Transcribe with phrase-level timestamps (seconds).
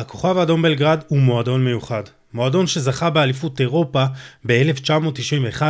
[0.00, 2.02] הכוכב האדום בלגרד הוא מועדון מיוחד.
[2.34, 4.04] מועדון שזכה באליפות אירופה
[4.46, 5.62] ב-1991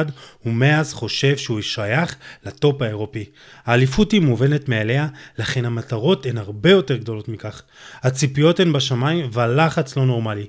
[0.46, 3.25] ומאז חושב שהוא שייך לטופ האירופי.
[3.67, 5.08] האליפות היא מובנת מאליה,
[5.39, 7.63] לכן המטרות הן הרבה יותר גדולות מכך.
[8.03, 10.47] הציפיות הן בשמיים והלחץ לא נורמלי.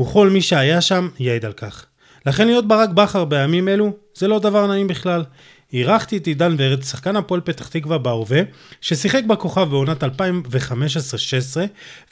[0.00, 1.86] וכל מי שהיה שם יעיד על כך.
[2.26, 5.24] לכן להיות ברק בכר בימים אלו זה לא דבר נעים בכלל.
[5.72, 8.40] אירחתי את עידן ורד, שחקן הפועל פתח תקווה בהווה,
[8.80, 10.06] ששיחק בכוכב בעונת 2015-2016,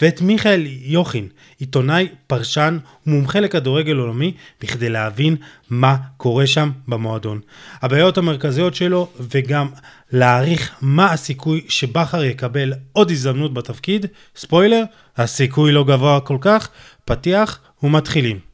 [0.03, 5.37] ואת מיכאל יוכין, עיתונאי, פרשן ומומחה לכדורגל עולמי, בכדי להבין
[5.71, 7.41] מה קורה שם במועדון.
[7.83, 9.69] הבעיות המרכזיות שלו, וגם
[10.13, 14.83] להעריך מה הסיכוי שבכר יקבל עוד הזדמנות בתפקיד, ספוילר,
[15.17, 16.69] הסיכוי לא גבוה כל כך,
[17.05, 18.46] פתיח ומתחילים.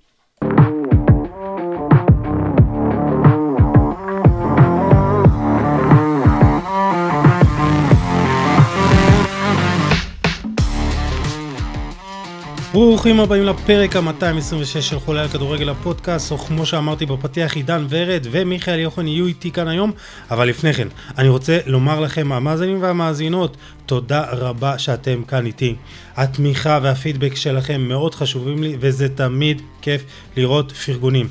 [12.72, 18.26] ברוכים הבאים לפרק ה-226 של חולי על כדורגל הפודקאסט, או כמו שאמרתי בפתיח, עידן ורד
[18.30, 19.92] ומיכאל יוחנן יהיו איתי כאן היום,
[20.30, 20.88] אבל לפני כן,
[21.18, 25.74] אני רוצה לומר לכם, המאזינים והמאזינות, תודה רבה שאתם כאן איתי.
[26.16, 30.04] התמיכה והפידבק שלכם מאוד חשובים לי, וזה תמיד כיף
[30.36, 31.28] לראות פרגונים.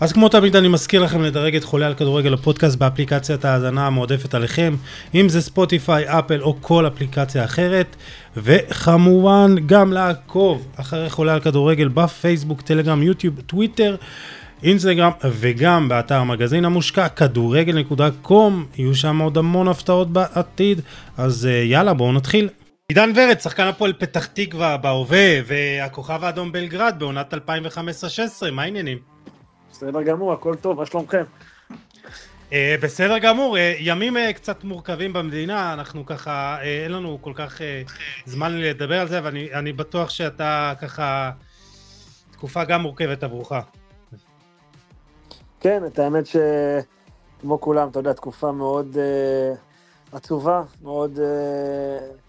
[0.00, 4.34] אז כמו תמיד אני מזכיר לכם לדרג את חולה על כדורגל הפודקאסט באפליקציית ההאזנה המועדפת
[4.34, 4.76] עליכם,
[5.14, 7.96] אם זה ספוטיפיי, אפל או כל אפליקציה אחרת,
[8.36, 13.96] וכמובן גם לעקוב אחרי חולה על כדורגל בפייסבוק, טלגרם, יוטיוב, טוויטר.
[14.62, 20.80] אינסטגרם וגם באתר המגזין המושקע כדורגל.com יהיו שם עוד המון הפתעות בעתיד
[21.16, 22.48] אז אה, יאללה בואו נתחיל.
[22.88, 27.38] עידן ורד שחקן הפועל פתח תקווה בהווה והכוכב האדום בלגרד בעונת 2015-16
[28.52, 29.17] מה העניינים?
[29.70, 31.24] בסדר גמור, הכל טוב, מה שלומכם?
[32.50, 32.52] Uh,
[32.82, 37.58] בסדר גמור, uh, ימים uh, קצת מורכבים במדינה, אנחנו ככה, uh, אין לנו כל כך
[37.58, 37.92] uh,
[38.26, 41.30] זמן לדבר על זה, אבל אני בטוח שאתה ככה,
[42.30, 43.52] תקופה גם מורכבת עבורך.
[45.60, 52.27] כן, את האמת שכמו כולם, אתה יודע, תקופה מאוד uh, עצובה, מאוד uh,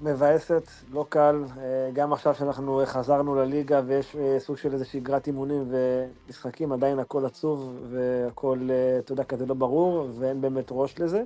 [0.00, 5.26] מבאסת, לא קל, אה, גם עכשיו שאנחנו חזרנו לליגה ויש אה, סוג של איזה שגרת
[5.26, 11.00] אימונים ומשחקים, עדיין הכל עצוב והכל, אה, אתה יודע, כזה לא ברור ואין באמת ראש
[11.00, 11.22] לזה.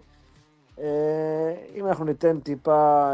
[1.75, 3.13] אם אנחנו ניתן טיפה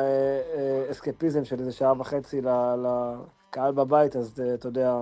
[0.91, 4.99] אסקפיזם של איזה שעה וחצי לקהל בבית, אז אתה יודע,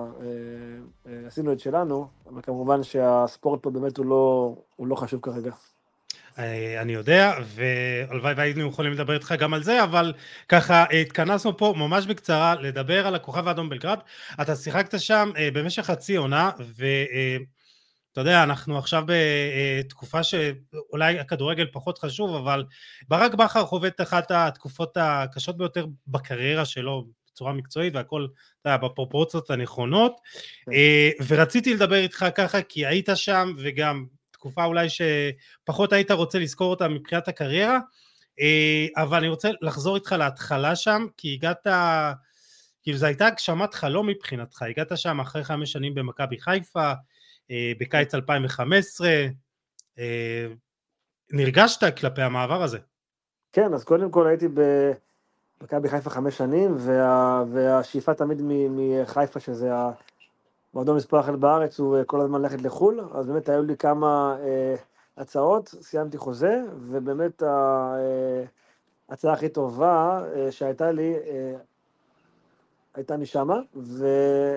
[1.27, 5.51] עשינו את שלנו, אבל כמובן שהספורט פה באמת הוא לא, הוא לא חשוב כרגע.
[6.39, 10.13] אה, אני יודע, והלוואי והיינו יכולים לדבר איתך גם על זה, אבל
[10.49, 13.99] ככה התכנסנו פה ממש בקצרה לדבר על הכוכב האדום בלגרד.
[14.41, 21.97] אתה שיחקת שם אה, במשך חצי עונה, ואתה יודע, אנחנו עכשיו בתקופה שאולי הכדורגל פחות
[21.97, 22.65] חשוב, אבל
[23.07, 28.27] ברק בכר חווה את אחת התקופות הקשות ביותר בקריירה שלו, בצורה מקצועית והכל,
[28.61, 30.15] אתה יודע, בפרופורציות הנכונות.
[30.65, 30.71] כן.
[30.71, 34.05] אה, ורציתי לדבר איתך ככה, כי היית שם, וגם
[34.45, 37.79] תקופה אולי שפחות היית רוצה לזכור אותה מבחינת הקריירה,
[38.39, 41.67] אה, אבל אני רוצה לחזור איתך להתחלה שם, כי הגעת,
[42.83, 46.93] כאילו זו הייתה הגשמת חלום מבחינתך, הגעת שם אחרי חמש שנים במכבי חיפה,
[47.51, 49.09] אה, בקיץ 2015,
[49.99, 50.47] אה,
[51.31, 52.77] נרגשת כלפי המעבר הזה.
[53.51, 54.47] כן, אז קודם כל הייתי
[55.61, 59.71] במכבי חיפה חמש שנים, וה, והשאיפה תמיד מחיפה, שזה
[60.75, 64.37] מועדון מספר אחת בארץ הוא אה, כל הזמן ללכת לחו"ל, אז באמת היו לי כמה
[64.43, 64.75] אה,
[65.17, 67.43] הצעות, סיימתי חוזה, ובאמת
[69.09, 71.55] ההצעה הכי טובה אה, שהייתה לי, אה,
[72.95, 73.59] הייתה משמה,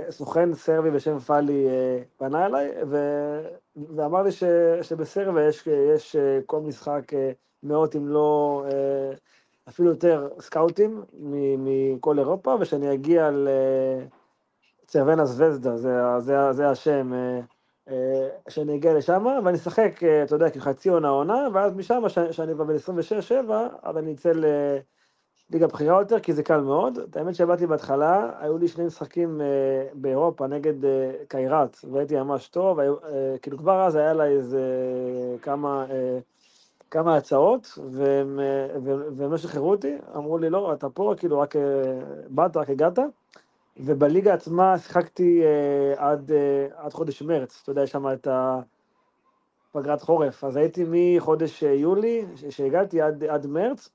[0.08, 2.96] וסוכן סרבי בשם פאלי אה, פנה אליי, ו...
[3.96, 4.44] ואמר לי ש...
[4.82, 7.30] שבסרבי יש, יש אה, כל משחק אה,
[7.62, 9.16] מאות אם לא אה,
[9.68, 11.02] אפילו יותר סקאוטים
[11.58, 13.48] מכל אירופה, ושאני אגיע ל...
[14.88, 17.40] צרבנה זווזדה, זה, זה, זה השם, אה,
[17.88, 22.54] אה, שאני אגיע לשם, ואני אשחק, אה, אתה יודע, כחצי עונה עונה, ואז משם, שאני
[22.54, 23.50] כבר בן 26-7,
[23.82, 24.32] אז אני אצא
[25.50, 26.98] לליגה בכירה יותר, כי זה קל מאוד.
[26.98, 29.40] את האמת שבאתי בהתחלה, היו לי שני משחקים
[29.94, 30.74] באירופה נגד
[31.28, 32.94] קיירת, והייתי ממש טוב, היו,
[33.42, 34.60] כאילו כבר אז היה לה איזה
[35.42, 35.86] כמה...
[36.90, 38.40] כמה הצעות, והם,
[39.16, 41.54] והם לא שחררו אותי, אמרו לי, לא, אתה פה, כאילו, רק
[42.28, 42.98] באת, רק הגעת,
[43.78, 48.28] ובליגה עצמה שיחקתי uh, עד, uh, עד חודש מרץ, אתה יודע, יש שם את
[49.70, 53.88] הפגרת חורף, אז הייתי מחודש אה, יולי, שהגעתי עד, עד מרץ,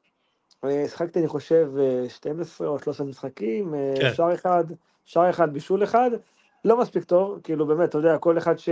[0.66, 1.72] uh, שיחקתי, אני חושב,
[2.08, 4.14] 12 או 13 משחקים, כן.
[4.14, 4.64] שער אחד,
[5.06, 6.12] שער אחד, בישול אחד,
[6.66, 8.70] לא מספיק טוב, כאילו באמת, אתה יודע, כל אחד ש,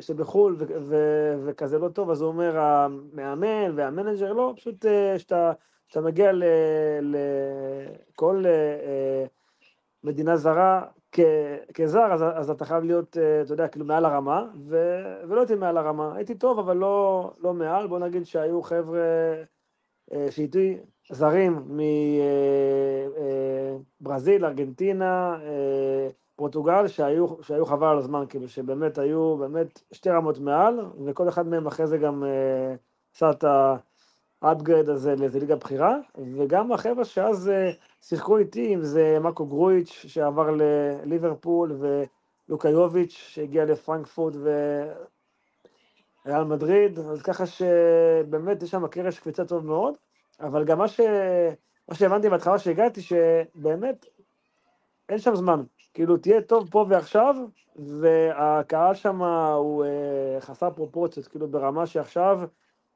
[0.00, 0.96] שבחו"ל ו, ו,
[1.44, 4.84] וכזה לא טוב, אז הוא אומר, המאמן והמנג'ר, לא, פשוט
[5.18, 5.52] שאתה,
[5.88, 6.32] שאתה מגיע
[7.00, 8.44] לכל...
[10.04, 11.20] מדינה זרה כ,
[11.74, 14.76] כזר, אז, אז אתה חייב להיות, אה, אתה יודע, כאילו מעל הרמה, ו,
[15.28, 16.16] ולא הייתי מעל הרמה.
[16.16, 17.86] הייתי טוב, אבל לא, לא מעל.
[17.86, 19.00] בוא נגיד שהיו חבר'ה
[20.12, 20.78] אה, שאיתי
[21.12, 21.78] זרים
[24.00, 25.38] מברזיל, ארגנטינה,
[26.36, 31.46] פורטוגל, שהיו, שהיו חבל על הזמן, כאילו, שבאמת היו באמת שתי רמות מעל, וכל אחד
[31.46, 32.24] מהם אחרי זה גם
[33.14, 33.76] עשה את ה...
[34.42, 35.96] האפגרד הזה לאיזה ליגה בכירה,
[36.36, 37.70] וגם החבר'ה שאז אה,
[38.02, 41.78] שיחקו איתי, אם זה מקו גרויץ' שעבר לליברפול,
[42.48, 44.34] ולוקה יוביץ' שהגיע לפרנקפורט
[46.24, 49.94] וריאל מדריד, אז ככה שבאמת יש שם קרש קפיצה טוב מאוד,
[50.40, 51.00] אבל גם מה, ש...
[51.88, 54.06] מה שהבנתי בהתחלה שהגעתי, שבאמת
[55.08, 55.62] אין שם זמן,
[55.94, 57.36] כאילו תהיה טוב פה ועכשיו,
[57.76, 59.22] והקהל שם
[59.56, 62.40] הוא אה, חסר פרופורציות, כאילו ברמה שעכשיו,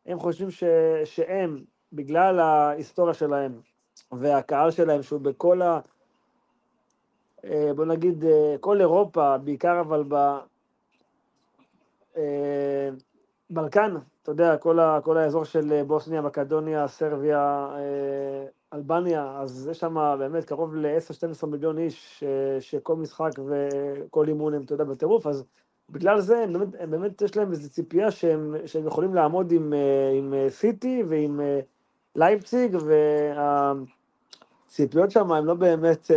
[0.07, 0.65] הם חושבים ש,
[1.05, 3.61] שהם, בגלל ההיסטוריה שלהם
[4.13, 5.81] והקהל שלהם, שהוא בכל ה...
[7.45, 10.15] אה, בוא נגיד, אה, כל אירופה, בעיקר אבל ב...
[12.17, 12.89] אה,
[14.23, 17.69] אתה יודע, כל, ה, כל האזור של בוסניה, מקדוניה, סרביה,
[18.73, 22.25] אלבניה, אז יש שם באמת קרוב ל-10-12 מיליון איש,
[22.61, 25.45] שכל משחק וכל אימון הם, אתה יודע, בטירוף, אז
[25.91, 29.73] בגלל זה, הם באמת, הם באמת יש להם איזו ציפייה שהם, שהם יכולים לעמוד עם,
[29.73, 31.61] אה, עם אה, סיטי ועם אה,
[32.17, 32.77] לייפציג,
[34.67, 36.11] והציפיות שם הן לא באמת...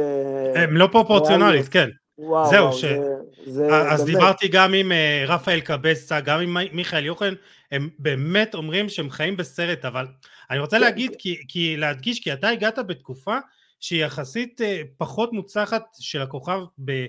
[0.55, 1.89] הן לא פרופורציונלית, כן.
[2.17, 2.85] וואו, זהו, וואו, ש...
[2.85, 3.01] זה,
[3.45, 4.15] זה אז באמת...
[4.15, 4.91] דיברתי גם עם
[5.27, 7.33] רפאל קבסה, גם עם מיכאל יוחנן,
[7.71, 10.05] הם באמת אומרים שהם חיים בסרט, אבל
[10.51, 11.17] אני רוצה כן, להגיד, כן.
[11.17, 13.37] כי, כי להדגיש, כי אתה הגעת בתקופה
[13.79, 17.05] שהיא יחסית אה, פחות מוצלחת של הכוכב ב,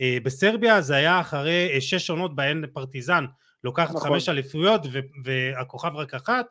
[0.00, 3.24] אה, בסרביה, זה היה אחרי אה, שש עונות בהן פרטיזן
[3.64, 4.10] לוקחת נכון.
[4.10, 4.80] חמש אליפויות
[5.24, 6.46] והכוכב רק אחת,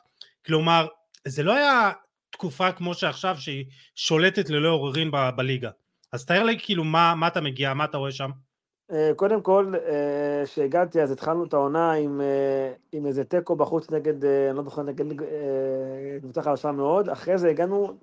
[0.46, 0.86] כלומר
[1.28, 1.92] זה לא היה
[2.30, 5.70] תקופה כמו שעכשיו שהיא שולטת ללא עוררין ב, בליגה.
[6.12, 8.30] אז תאר לי כאילו מה, מה אתה מגיע, מה אתה רואה שם?
[9.16, 9.72] קודם כל,
[10.44, 12.20] כשהגעתי אז התחלנו את העונה עם,
[12.92, 15.04] עם איזה תיקו בחוץ נגד, אני לא זוכר, נגד
[16.20, 17.98] קבוצה חלשה מאוד, אחרי זה הגענו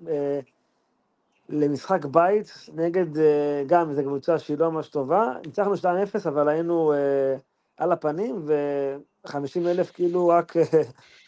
[1.48, 5.34] למשחק בית נגד אה, גם איזו קבוצה שהיא לא ממש טובה.
[5.46, 7.36] ניצחנו 2-0, אבל היינו אה,
[7.76, 10.62] על הפנים, ו-50 אלף כאילו רק אה,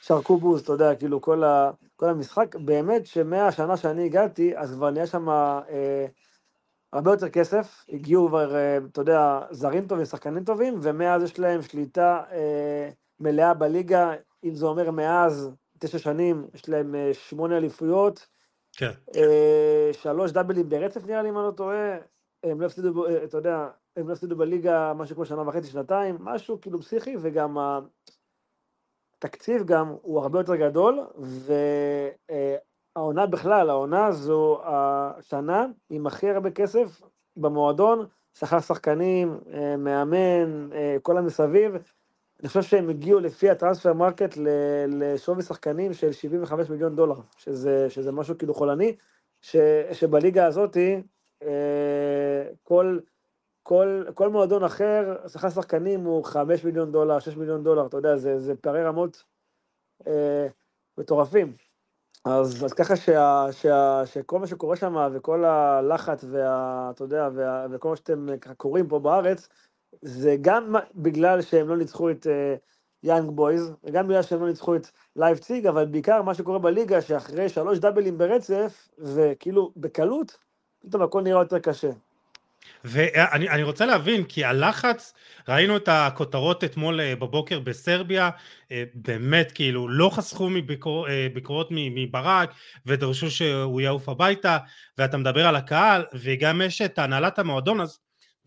[0.03, 2.57] שרקו בוז, אתה יודע, כאילו כל, ה, כל המשחק.
[2.57, 6.07] באמת שמהשנה שאני הגעתי, אז כבר נהיה שם אה,
[6.93, 7.85] הרבה יותר כסף.
[7.89, 12.91] הגיעו כבר, אה, אתה יודע, זרים טובים, שחקנים טובים, ומאז יש להם שליטה אה,
[13.21, 14.13] מלאה בליגה.
[14.45, 18.34] אם זה אומר מאז תשע שנים, יש להם אה, שמונה אליפויות.
[18.77, 18.91] כן.
[19.17, 21.97] אה, שלוש דאבלים ברצף נראה לי, אם אני לא טועה.
[22.45, 26.17] הם לא הפסידו, אה, אתה יודע, הם לא הפסידו בליגה משהו כמו שנה וחצי, שנתיים,
[26.21, 27.57] משהו כאילו פסיכי, וגם
[29.17, 30.99] התקציב גם הוא הרבה יותר גדול,
[32.97, 37.01] והעונה אה, בכלל, העונה הזו השנה עם הכי הרבה כסף
[37.37, 38.07] במועדון,
[38.39, 39.41] שכר שחקנים,
[39.79, 40.69] מאמן,
[41.03, 41.75] כל המסביב,
[42.41, 44.39] אני חושב שהם הגיעו לפי ה Transfermarkt
[44.89, 48.97] לשווי שחקנים של 75 מיליון דולר, שזה, שזה משהו כאילו חולני,
[49.41, 49.57] ש,
[49.93, 51.03] שבליגה הזאתי,
[51.43, 52.99] אה, כל,
[53.63, 58.17] כל, כל מועדון אחר, שכר שחקנים הוא 5 מיליון דולר, 6 מיליון דולר, אתה יודע,
[58.17, 59.25] זה, זה פערי רמות
[60.07, 60.47] אה,
[60.99, 61.53] מטורפים.
[62.25, 67.89] אז, אז ככה שה, שה, שכל מה שקורה שם, וכל הלחץ, ואתה יודע, וה, וכל
[67.89, 68.27] מה שאתם
[68.57, 69.49] קוראים פה בארץ,
[70.03, 72.27] זה גם בגלל שהם לא ניצחו את
[73.03, 74.87] יאנג אה, בויז, וגם בגלל שהם לא ניצחו את
[75.17, 80.37] לייפציג, אבל בעיקר מה שקורה בליגה, שאחרי שלוש דאבלים ברצף, וכאילו בקלות,
[80.79, 81.91] פתאום הכל נראה יותר קשה.
[82.85, 85.15] ואני רוצה להבין, כי הלחץ,
[85.49, 88.31] ראינו את הכותרות אתמול אה, בבוקר בסרביה,
[88.73, 92.51] אה, באמת כאילו לא חסכו מביקורות אה, מברק
[92.87, 94.59] ודרשו שהוא יעוף הביתה,
[94.99, 97.99] ואתה מדבר על הקהל, וגם יש את הנהלת המועדון, אז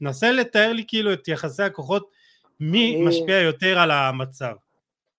[0.01, 2.11] נסה לתאר לי כאילו את יחסי הכוחות,
[2.59, 3.05] מי אני...
[3.05, 4.53] משפיע יותר על המצב.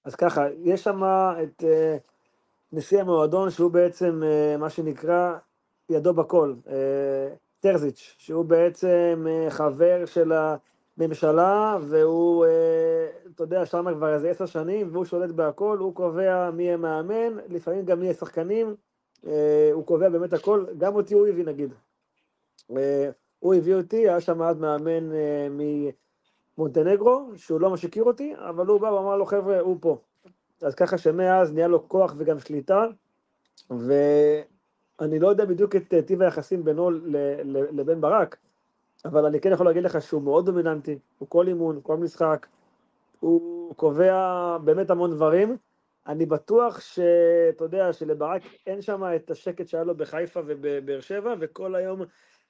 [0.05, 1.03] אז ככה, יש שם
[1.43, 1.67] את uh,
[2.73, 5.37] נשיא המועדון שהוא בעצם uh, מה שנקרא
[5.91, 6.71] ידו בכל, uh,
[7.61, 14.47] טרזיץ', שהוא בעצם uh, חבר של הממשלה והוא, uh, אתה יודע, שם כבר איזה עשר
[14.47, 18.75] שנים והוא שולט בהכל, הוא קובע מי יהיה מאמן, לפעמים גם מי יהיה שחקנים,
[19.25, 19.29] uh,
[19.73, 21.75] הוא קובע באמת הכל, גם אותי הוא הביא נגיד.
[23.39, 25.49] הוא הביא אותי, היה שם אז מאמן אה,
[26.59, 29.99] ממונטנגרו, שהוא לא ממש הכיר אותי, אבל הוא בא ואמר לו, חבר'ה, הוא פה.
[30.63, 32.85] אז ככה שמאז נהיה לו כוח וגם שליטה,
[33.71, 36.91] ואני לא יודע בדיוק את אה, טיב היחסים בינו
[37.73, 38.37] לבין ברק,
[39.05, 42.47] אבל אני כן יכול להגיד לך שהוא מאוד דומיננטי, הוא כל אימון, כל משחק,
[43.21, 45.57] הוא קובע באמת המון דברים.
[46.07, 51.75] אני בטוח שאתה יודע שלברק אין שם את השקט שהיה לו בחיפה ובבאר שבע, וכל
[51.75, 52.03] היום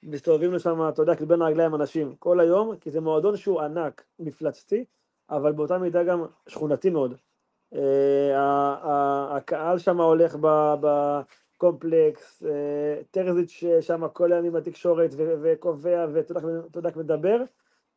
[0.03, 2.15] מסתובבים לו שם, אתה יודע, כאילו בין הרגליים אנשים.
[2.19, 4.85] כל היום, כי זה מועדון שהוא ענק, מפלצתי,
[5.29, 7.13] אבל באותה מידה גם שכונתי מאוד.
[7.75, 10.37] אה, הקהל שם הולך
[10.81, 16.33] בקומפלקס, אה, טרזיץ' שם כל הימים בתקשורת וקובע ואתה
[16.75, 17.37] יודע, מדבר,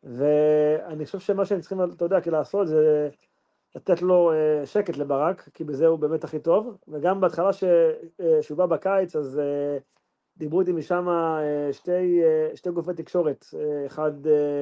[0.02, 3.08] ואני חושב שמה שהם צריכים, אתה יודע, לעשות זה
[3.74, 7.50] לתת לו אה, שקט לברק, כי בזה הוא באמת הכי טוב, וגם בהתחלה
[8.40, 9.40] שהוא בא בקיץ, אז
[10.42, 11.06] דיברו איתי משם
[11.72, 12.20] שתי,
[12.54, 13.46] שתי גופי תקשורת,
[13.86, 14.12] אחד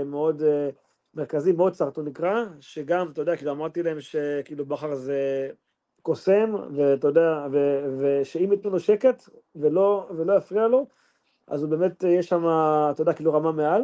[0.07, 0.43] מאוד
[1.15, 5.49] מרכזי, מוצרט הוא נקרא, שגם, אתה יודע, כאילו אמרתי להם שכאילו בכר זה
[6.03, 7.59] קוסם, ואתה יודע, ו,
[7.99, 9.23] ושאם ייתנו לו שקט
[9.57, 10.87] ולא, ולא יפריע לו,
[11.47, 12.45] אז הוא באמת, יש שם,
[12.91, 13.83] אתה יודע, כאילו רמה מעל.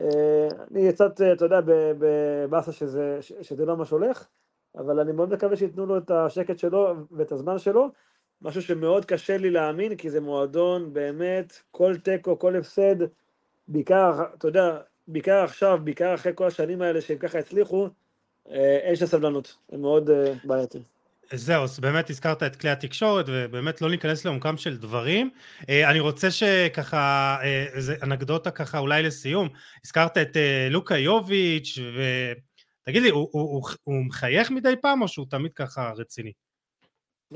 [0.00, 1.60] אה, אני קצת, אתה יודע,
[1.98, 4.28] בבאסה שזה, שזה לא מה שהולך,
[4.76, 7.88] אבל אני מאוד מקווה שייתנו לו את השקט שלו ואת הזמן שלו,
[8.44, 12.96] משהו שמאוד קשה לי להאמין, כי זה מועדון באמת, כל תיקו, כל הפסד,
[13.68, 17.88] בעיקר, אתה יודע, בעיקר עכשיו, בעיקר אחרי כל השנים האלה שהם ככה הצליחו,
[18.50, 20.84] אה, אין שם סבלנות, הם מאוד אה, בעייתיים.
[21.32, 25.30] זהו, אז באמת הזכרת את כלי התקשורת, ובאמת לא ניכנס לעומקם של דברים.
[25.68, 27.36] אה, אני רוצה שככה,
[27.74, 29.48] איזה אנקדוטה ככה אולי לסיום.
[29.84, 30.36] הזכרת את
[30.70, 35.92] לוקה יוביץ', ותגיד לי, הוא, הוא, הוא, הוא מחייך מדי פעם, או שהוא תמיד ככה
[35.96, 36.32] רציני?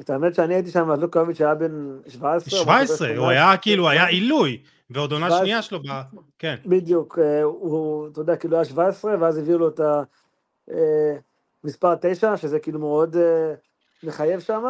[0.00, 2.58] את האמת שאני הייתי שם, אז לוקה יוביץ' היה בן 17.
[2.60, 4.62] 17, הוא היה כאילו, היה עילוי.
[4.90, 5.78] ועוד עונה שנייה שלו.
[6.38, 6.56] כן.
[6.66, 9.80] בדיוק, אה, הוא, אתה יודע, כאילו היה 17, ואז הביאו לו את
[11.64, 13.54] המספר אה, 9, שזה כאילו מאוד אה,
[14.02, 14.64] מחייב שם,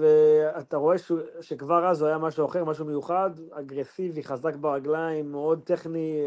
[0.00, 1.12] ואתה רואה ש...
[1.40, 6.18] שכבר אז הוא היה משהו אחר, משהו מיוחד, אגרסיבי, חזק ברגליים, מאוד טכני,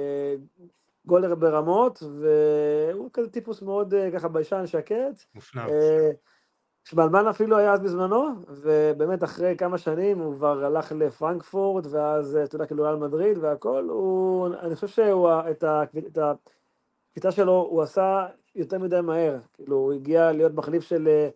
[1.05, 5.23] גולר ברמות, והוא כזה טיפוס מאוד ככה ביישן, שקט.
[5.35, 5.67] מופנם.
[6.89, 12.55] שמלמן אפילו היה אז בזמנו, ובאמת אחרי כמה שנים הוא כבר הלך לפרנקפורט, ואז, אתה
[12.55, 18.25] יודע, כאילו, על מדריד והכל, הוא, אני חושב שהוא, את הקפיצה שלו, הוא עשה
[18.55, 19.37] יותר מדי מהר.
[19.53, 21.29] כאילו, הוא הגיע להיות מחליף של אה,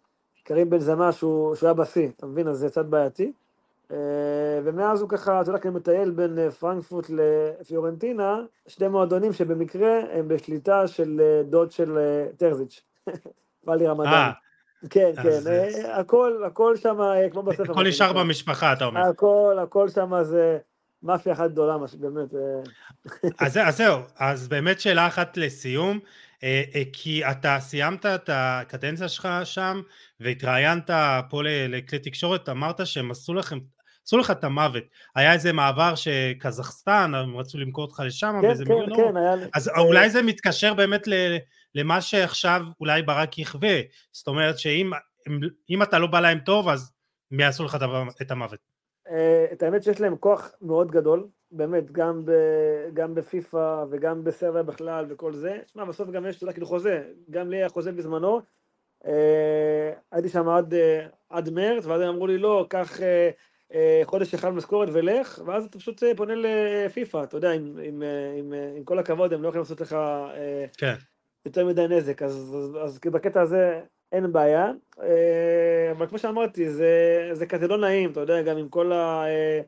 [0.43, 2.47] קרים בן זמה, שהוא, שהוא היה בשיא, אתה מבין?
[2.47, 3.31] אז זה קצת בעייתי.
[3.91, 3.97] אה,
[4.63, 10.27] ומאז הוא ככה, אתה יודע, כאילו מטייל בין אה, פרנקפורט לפיורנטינה, שני מועדונים שבמקרה הם
[10.27, 11.97] בשליטה של דוד של
[12.37, 12.81] טרזיץ',
[13.65, 14.31] ואלי רמדאן.
[14.89, 17.71] כן, כן, אה, הכל, הכל שם, אה, כמו בספר.
[17.71, 19.01] הכל נשאר במשפחה, אתה אומר.
[19.01, 20.57] הכל, הכל שם זה
[21.03, 22.33] מאפיה אחת גדולה, באמת.
[22.35, 23.29] אה.
[23.39, 25.99] אז זהו, אז באמת שאלה אחת לסיום,
[26.93, 29.81] כי אתה סיימת את הקדנציה שלך שם,
[30.19, 30.89] והתראיינת
[31.29, 33.59] פה לכלי תקשורת, אמרת שהם עשו לכם
[34.05, 34.83] עשו לך את המוות.
[35.15, 39.35] היה איזה מעבר שקזחסטן, הם רצו למכור אותך לשם, כן, כן, כן, היה...
[39.53, 41.07] אז אולי זה מתקשר באמת.
[41.75, 43.79] למה שעכשיו אולי ברק יחווה,
[44.11, 44.91] זאת אומרת שאם
[45.69, 46.91] אם אתה לא בא להם טוב אז
[47.31, 47.77] הם יעשו לך
[48.21, 48.59] את המוות.
[49.09, 52.31] אה, את האמת שיש להם כוח מאוד גדול, באמת, גם, ב,
[52.93, 55.59] גם בפיפא וגם בסרוויה בכלל וכל זה.
[55.67, 58.41] שמע, בסוף גם יש, אתה יודע, כאילו חוזה, גם לי היה חוזה בזמנו.
[59.05, 62.99] אה, הייתי שם עד, אה, עד מרץ, ואז הם אמרו לי, לא, קח
[64.03, 68.03] חודש אחד משכורת ולך, ואז אתה פשוט פונה לפיפא, אתה יודע, עם, עם,
[68.37, 69.95] עם, עם כל הכבוד, הם לא יכולים לעשות לך...
[70.77, 70.95] כן.
[71.45, 73.81] יותר מדי נזק, אז, אז, אז בקטע הזה
[74.11, 74.71] אין בעיה,
[75.01, 79.61] אה, אבל כמו שאמרתי, זה, זה כזה לא נעים, אתה יודע, גם עם כל אה,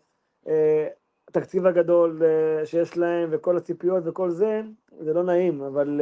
[0.47, 0.87] אה,
[1.27, 2.21] התקציב הגדול
[2.65, 4.61] שיש להם וכל הציפיות וכל זה,
[4.99, 6.01] זה לא נעים, אבל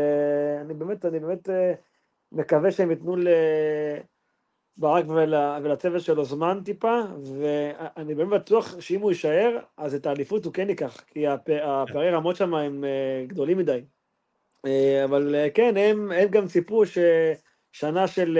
[0.61, 1.49] אני באמת, אני באמת
[2.31, 3.15] מקווה שהם ייתנו
[4.77, 5.05] לברק
[5.63, 7.01] ולצוות שלו זמן טיפה,
[7.39, 12.35] ואני באמת בטוח שאם הוא יישאר, אז את האליפות הוא כן ייקח, כי הפערי רמות
[12.35, 12.83] שם הם
[13.27, 13.81] גדולים מדי.
[14.65, 18.37] אה, אבל אה, כן, הם, הם גם סיפרו ששנה של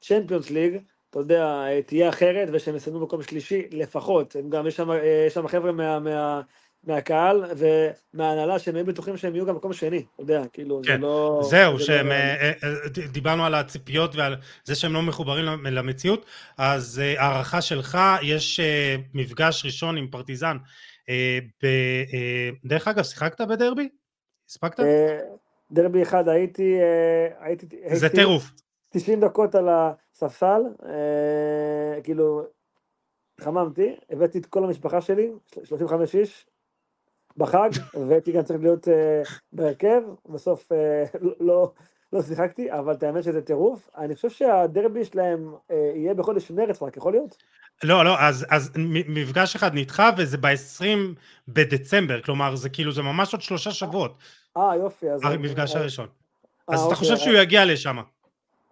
[0.00, 0.78] צ'מפיונס אה, ליג,
[1.10, 4.36] אתה יודע, תהיה אחרת ושהם יסיימו במקום שלישי לפחות.
[4.36, 4.90] הם גם, יש שם,
[5.26, 6.40] יש שם חבר'ה מה, מה,
[6.84, 10.92] מהקהל ומההנהלה שהם היו בטוחים שהם יהיו גם במקום שני, אתה יודע, כאילו, כן.
[10.92, 11.40] זה לא...
[11.42, 13.06] זהו, זה שהם, לא...
[13.12, 16.26] דיברנו על הציפיות ועל זה שהם לא מחוברים למציאות,
[16.58, 18.60] אז הערכה שלך, יש
[19.14, 20.56] מפגש ראשון עם פרטיזן.
[21.62, 21.66] ב...
[22.64, 23.88] דרך אגב, שיחקת בדרבי?
[24.48, 24.82] הספקת?
[25.70, 28.52] דרבי אחד הייתי, אה, הייתי, זה טירוף.
[28.90, 32.42] 90 דקות על הספסל, אה, כאילו,
[33.40, 35.30] חממתי, הבאתי את כל המשפחה שלי,
[35.64, 36.46] 35 איש,
[37.36, 37.70] בחג,
[38.08, 39.22] והייתי גם צריך להיות אה,
[39.52, 40.68] בהרכב, בסוף
[41.40, 41.72] לא,
[42.12, 43.88] לא שיחקתי, אבל את האמת שזה טירוף.
[43.96, 47.36] אני חושב שהדרבי שלהם יהיה בחודש מרץ רק, יכול להיות?
[47.84, 48.70] לא, לא, אז, אז
[49.08, 50.84] מפגש אחד נדחה וזה ב-20
[51.48, 54.14] בדצמבר, כלומר זה כאילו, זה ממש עוד שלושה שבועות.
[54.56, 55.10] אה, יופי.
[55.10, 55.20] אז...
[55.24, 56.06] המפגש הראשון.
[56.68, 57.96] אז אתה חושב שהוא יגיע לשם?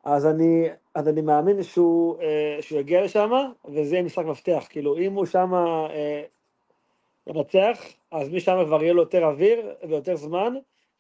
[0.04, 3.30] אז אני, אז אני מאמין שהוא, אה, שהוא יגיע לשם,
[3.64, 4.64] וזה יהיה משחק מפתח.
[4.68, 6.22] כאילו, אם הוא שם, אה,
[7.26, 7.78] לנצח,
[8.12, 10.54] אז משם כבר יהיה לו יותר אוויר ויותר זמן,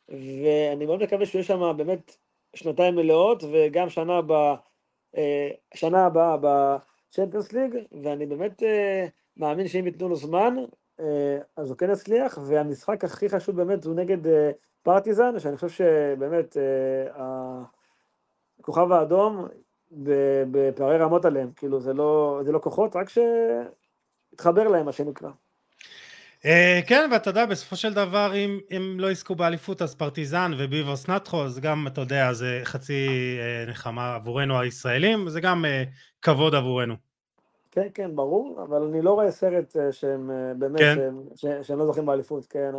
[0.08, 2.16] ואני מאוד מקווה שהוא יהיה שם באמת
[2.56, 4.56] שנתיים מלאות, וגם שנה הבאה,
[5.74, 8.62] שנה הבאה בצ'מפיונס ליג, ואני באמת
[9.36, 10.56] מאמין שאם ייתנו לו זמן,
[11.56, 14.18] אז הוא כן יצליח, והמשחק הכי חשוב באמת הוא נגד
[14.82, 16.56] פרטיזן, שאני חושב שבאמת
[18.60, 19.46] הכוכב האדום
[20.50, 23.08] בפערי רמות עליהם, כאילו זה לא, זה לא כוחות, רק
[24.30, 25.30] שיתחבר להם, מה שנקרא.
[26.46, 31.08] אה, כן, ואתה יודע, בסופו של דבר, אם, אם לא יזכו באליפות, אז פרטיזן וביברס
[31.08, 33.08] נטחו, אז גם, אתה יודע, זה חצי
[33.40, 35.82] אה, נחמה עבורנו הישראלים, זה גם אה,
[36.22, 36.94] כבוד עבורנו.
[37.76, 40.98] כן, כן, ברור, אבל אני לא רואה סרט אה, שהם אה, באמת, כן.
[41.36, 42.70] שהם, שהם לא זוכים באליפות, כן,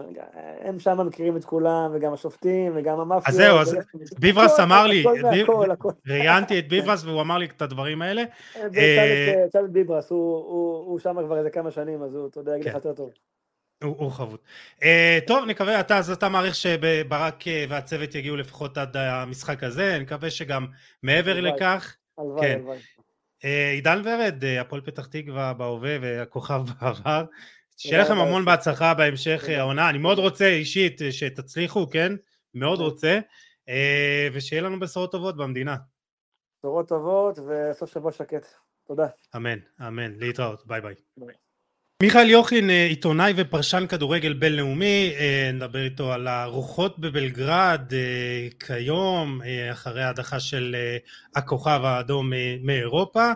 [0.62, 3.30] הם שם מכירים את כולם, וגם השופטים, וגם המאפיה.
[3.30, 3.78] אז זהו, אז
[4.20, 5.04] ביברס אמר לי,
[6.08, 8.24] ראיינתי את ביברס והוא אמר לי את הדברים האלה.
[8.56, 12.68] אה, תשאל את ביברס, הוא שם כבר איזה כמה שנים, אז הוא, אתה יודע, יגיד
[12.68, 12.78] לך כן.
[12.78, 13.10] יותר טוב.
[13.84, 14.40] הוא חבוד.
[15.28, 20.30] טוב, נקווה, אתה, אז אתה מעריך שברק והצוות יגיעו לפחות עד המשחק הזה, אני מקווה
[20.30, 20.68] שגם
[21.04, 21.96] מעבר לכך.
[22.18, 22.56] הלוואי, כן.
[22.56, 22.78] הלוואי.
[23.46, 27.26] אה, עידן ורד, אה, הפועל פתח תקווה בהווה והכוכב בעבר,
[27.78, 32.14] שיהיה לכם המון בהצלחה בהמשך העונה, אני מאוד רוצה אישית אה, שתצליחו, כן?
[32.54, 33.20] מאוד רוצה,
[34.34, 35.76] ושיהיה לנו בשורות טובות במדינה.
[36.60, 38.46] בשורות טובות וסוף שבוע שקט.
[38.88, 39.08] תודה.
[39.36, 39.58] אמן,
[39.88, 40.96] אמן, להתראות, ביי ביי.
[41.18, 41.36] ביי.
[42.04, 49.42] מיכאל יוכין, אה, עיתונאי ופרשן כדורגל בינלאומי, אה, נדבר איתו על הרוחות בבלגרד אה, כיום,
[49.72, 50.76] אחרי ההדחה של
[51.36, 53.32] הכוכב האדום מאירופה.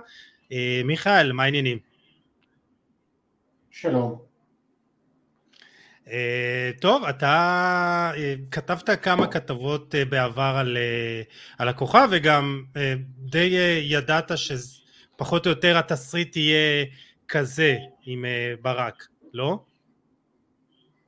[0.86, 1.78] מיכאל, מה העניינים?
[3.72, 4.22] שלום.
[6.82, 8.12] טוב, אתה
[8.52, 10.78] כתבת כמה כתבות בעבר על,
[11.58, 12.64] על הכוכב וגם
[13.18, 16.86] די ידעת שפחות או יותר התסריט יהיה
[17.32, 19.60] כזה עם אה, ברק, לא?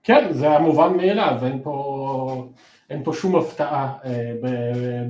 [0.04, 1.64] כן, זה המובן מאליו, אין
[2.90, 4.34] אין פה שום הפתעה אה,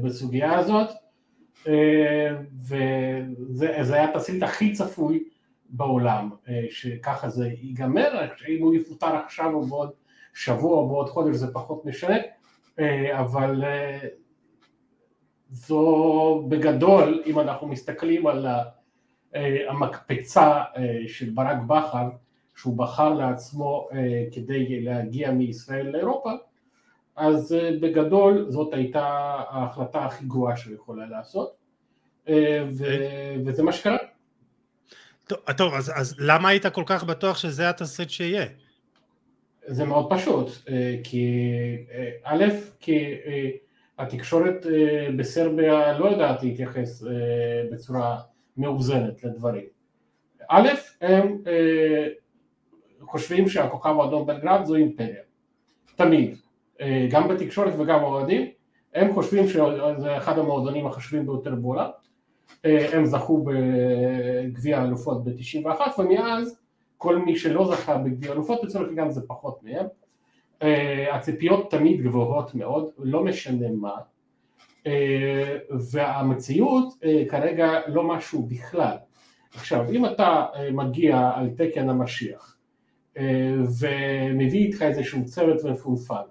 [0.03, 0.89] בסוגיה הזאת,
[1.67, 2.35] אה,
[2.67, 5.23] וזה היה התסריט הכי צפוי
[5.69, 9.91] בעולם, אה, שככה זה ייגמר, אם הוא יפוטר עכשיו או בעוד
[10.33, 12.17] שבוע או בעוד חודש זה פחות משנה,
[12.79, 13.99] אה, אבל אה,
[15.49, 18.63] זו בגדול, אם אנחנו מסתכלים על ה...
[19.35, 22.09] אה, המקפצה אה, של ברק בכר,
[22.55, 26.31] שהוא בחר לעצמו אה, כדי להגיע מישראל לאירופה,
[27.15, 29.05] אז בגדול זאת הייתה
[29.49, 31.55] ההחלטה הכי גרועה שהוא יכולה לעשות,
[32.69, 32.83] ו...
[33.45, 33.97] וזה מה שקרה.
[35.27, 38.45] טוב, טוב אז, אז למה היית כל כך בטוח שזה התסריט שיהיה?
[39.67, 40.49] זה מאוד פשוט,
[41.03, 41.47] כי
[42.23, 42.45] א',
[42.79, 43.05] כי
[43.99, 44.65] התקשורת
[45.17, 47.03] בסרביה לא יודעת להתייחס
[47.71, 48.19] בצורה
[48.57, 49.65] מאוזנת לדברים.
[50.49, 50.69] א',
[51.01, 52.07] הם אה,
[53.01, 55.21] חושבים שהכוכב האדום בלגרד זו אימפריה,
[55.95, 56.35] תמיד,
[56.81, 58.47] אה, גם בתקשורת וגם באוהדים,
[58.93, 61.89] הם חושבים שזה אחד המועדונים החשובים ביותר בעולם,
[62.65, 66.59] אה, הם זכו בגביע האלופות ב-91 ומאז
[66.97, 69.85] כל מי שלא זכה בגביע האלופות לצורך העניין זה פחות מהם,
[70.61, 73.95] אה, הציפיות תמיד גבוהות מאוד, לא משנה מה,
[75.91, 78.95] והמציאות אה, כרגע לא משהו בכלל.
[79.53, 82.57] עכשיו, אם אתה אה, מגיע על תקן המשיח
[83.79, 86.21] ומביא איתך איזשהו צוות מפונפן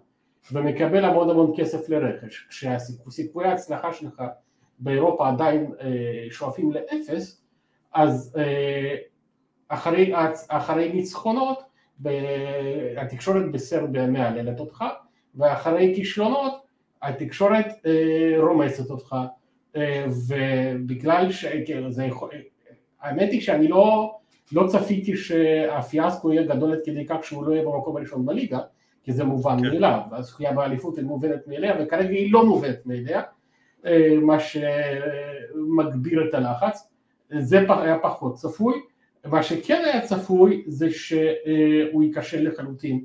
[0.52, 4.22] ומקבל המון המון כסף לרכש, כשסיכויי ההצלחה שלך
[4.78, 5.72] באירופה עדיין
[6.30, 7.44] שואפים לאפס,
[7.94, 8.36] אז
[9.68, 10.12] אחרי,
[10.48, 11.62] אחרי ניצחונות
[12.96, 14.84] התקשורת בסרביה מהללת אותך
[15.34, 16.61] ואחרי כישלונות
[17.02, 19.16] התקשורת אה, רומסת אותך,
[19.76, 21.46] אה, ובגלל ש...
[21.66, 22.30] כן, זה יכול...
[23.00, 24.16] האמת היא שאני לא,
[24.52, 28.58] לא צפיתי שהפיאסקו יהיה גדול עד כדי כך שהוא לא יהיה במקום הראשון בליגה,
[29.04, 29.62] כי זה מובן כן.
[29.62, 33.22] מאליו, הזכייה באליפות היא מובנת מאליה, וכרגע היא לא מובנת מאליה,
[33.86, 36.88] אה, מה שמגביר את הלחץ,
[37.38, 38.74] זה היה פחות צפוי,
[39.24, 42.96] מה שכן היה צפוי זה שהוא ייכשל לחלוטין.
[42.96, 43.04] אה,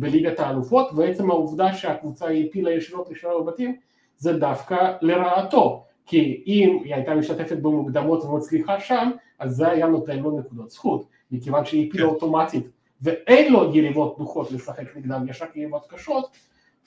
[0.00, 3.76] בליגת האלופות, ועצם העובדה שהקבוצה העפילה ישירות לשלב הבתים
[4.18, 10.18] זה דווקא לרעתו, כי אם היא הייתה משתתפת במוקדמות ומצליחה שם, אז זה היה נותן
[10.18, 12.10] לו נקודות זכות, מכיוון שהיא העפילה כן.
[12.10, 12.66] אוטומטית
[13.02, 16.36] ואין לו יריבות דוחות לשחק נגדם, יש רק יריבות קשות,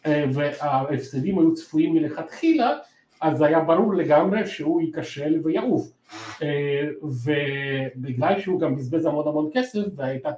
[0.06, 2.78] אה, וההפסדים היו צפויים מלכתחילה,
[3.22, 5.92] אז היה ברור לגמרי שהוא ייכשל ויעוף.
[6.42, 10.32] אה, ובגלל שהוא גם בזבז המון המון כסף והייתה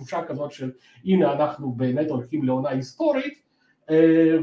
[0.00, 0.70] תחושה כזאת של
[1.04, 3.42] הנה אנחנו באמת הולכים לעונה היסטורית
[3.90, 4.36] אה,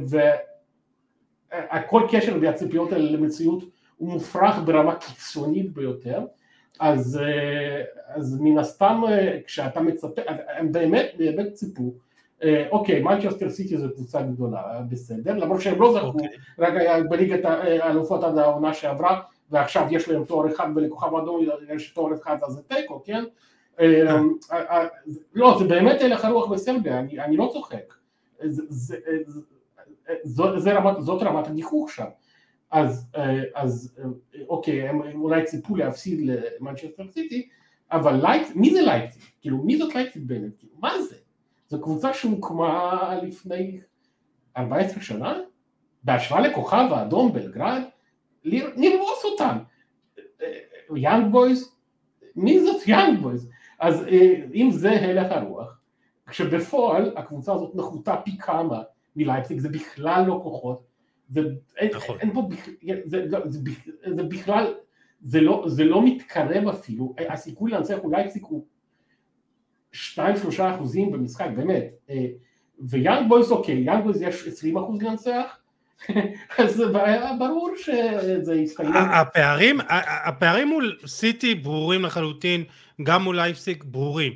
[1.84, 3.64] וכל קשר והציפיות האלה למציאות
[3.98, 6.26] הוא מופרך ברמה קיצונית ביותר
[6.80, 7.20] אז,
[8.08, 9.02] אז מן הסתם
[9.46, 10.22] כשאתה מצפה,
[10.58, 11.94] הם באמת באמת ציפו
[12.72, 16.24] אוקיי, מנצ'סטר סיטי זו קבוצה גדולה, בסדר, למרות שהם לא זכו, okay.
[16.60, 21.90] רק היה בליגת האלופות עד העונה שעברה, ועכשיו יש להם תואר אחד ולכוכב אדום יש
[21.90, 23.24] תואר אחד אז זה תיקו, כן?
[25.34, 27.94] לא, זה באמת הלך הרוח בסרביה, אני לא צוחק,
[31.00, 32.06] זאת רמת הגיחוך שם,
[32.72, 33.98] אז
[34.48, 37.50] אוקיי, הם אולי ציפו להפסיד למנצ'סטר סיטי,
[37.92, 38.22] אבל
[38.56, 39.22] מי זה לייפציג?
[39.42, 40.64] כאילו, מי זאת לייפציג באמת?
[40.80, 41.16] מה זה?
[41.68, 43.80] זו קבוצה שהוקמה לפני
[44.58, 45.40] 14 שנה,
[46.04, 47.82] בהשוואה לכוכב האדום בלגרד,
[48.76, 49.58] נרמוס אותם.
[50.96, 51.76] יאנג בויז,
[52.36, 53.50] מי זאת יאנג בויז?
[53.80, 54.06] אז
[54.54, 55.80] אם זה הלך הרוח,
[56.28, 58.82] כשבפועל הקבוצה הזאת נחותה פי כמה
[59.16, 60.84] מלייפציג, זה בכלל לא כוחות,
[61.30, 61.42] זה,
[61.96, 62.18] נכון.
[62.20, 62.50] אין, פה,
[63.06, 63.60] זה, זה, זה,
[64.16, 64.74] זה בכלל,
[65.22, 68.66] זה לא, זה לא מתקרב אפילו, הסיכוי לנצח את לייפציג הוא
[69.94, 69.98] 2-3
[70.60, 72.12] אחוזים במשחק, באמת,
[72.80, 75.60] ויאנג בויז אוקיי, יאנג בויז יש 20 אחוז לנצח,
[76.58, 76.84] אז
[77.40, 78.92] ברור שזה יסתיים.
[78.96, 79.80] הפערים,
[80.26, 82.64] הפערים מול סיטי ברורים לחלוטין,
[83.04, 84.34] גם מול לייפציג ברורים.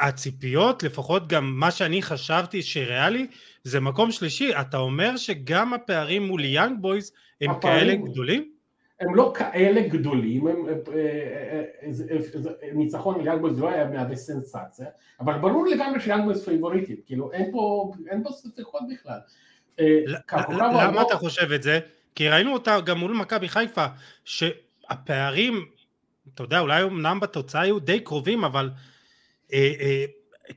[0.00, 3.26] הציפיות, לפחות גם מה שאני חשבתי שריאלי,
[3.64, 4.52] זה מקום שלישי.
[4.60, 8.50] אתה אומר שגם הפערים מול יאנג בויז הם כאלה גדולים?
[9.00, 10.66] הם לא כאלה גדולים, הם,
[12.74, 14.86] ניצחון ליאנג בויז לא היה מהווה סנסציה,
[15.20, 19.18] אבל ברור לגמרי שיאנג בויז פייבוריטית, כאילו אין פה, אין פה ספקות בכלל.
[20.48, 21.80] למה אתה חושב את זה?
[22.14, 23.86] כי ראינו אותה גם מול מכבי חיפה,
[24.24, 25.66] שהפערים,
[26.34, 28.70] אתה יודע, אולי אמנם בתוצאה היו די קרובים, אבל
[29.52, 30.04] אה, אה,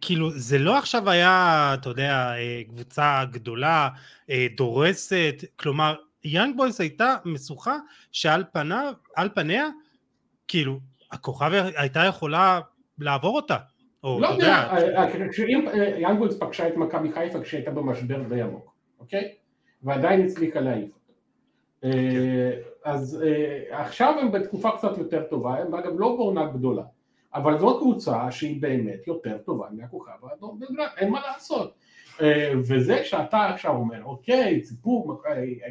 [0.02, 3.90] כאילו זה לא עכשיו היה, אתה יודע, אה, קבוצה גדולה,
[4.30, 7.78] אה, דורסת, כלומר, יאנג בויס הייתה משוכה
[8.12, 9.68] שעל פניו, על פניה,
[10.48, 10.80] כאילו,
[11.12, 12.60] הכוכב הייתה יכולה
[13.00, 13.58] לעבור אותה.
[14.04, 15.66] או, לא יודע, אה, אה, כשאם
[15.98, 18.77] יאנג בויס פגשה את מכבי חיפה כשהייתה במשבר די עמוק.
[19.08, 19.34] אוקיי?
[19.84, 21.14] ועדיין הצליחה להעיף אותו.
[21.84, 22.52] אה,
[22.84, 26.84] אז אה, עכשיו הם בתקופה קצת יותר טובה, הם אגב לא בעונה גדולה,
[27.34, 31.74] אבל זו קבוצה שהיא באמת יותר טובה מהכוכב האדום בלגרד, אין מה לעשות.
[32.22, 35.22] אה, וזה שאתה עכשיו אומר, אוקיי, ציפור,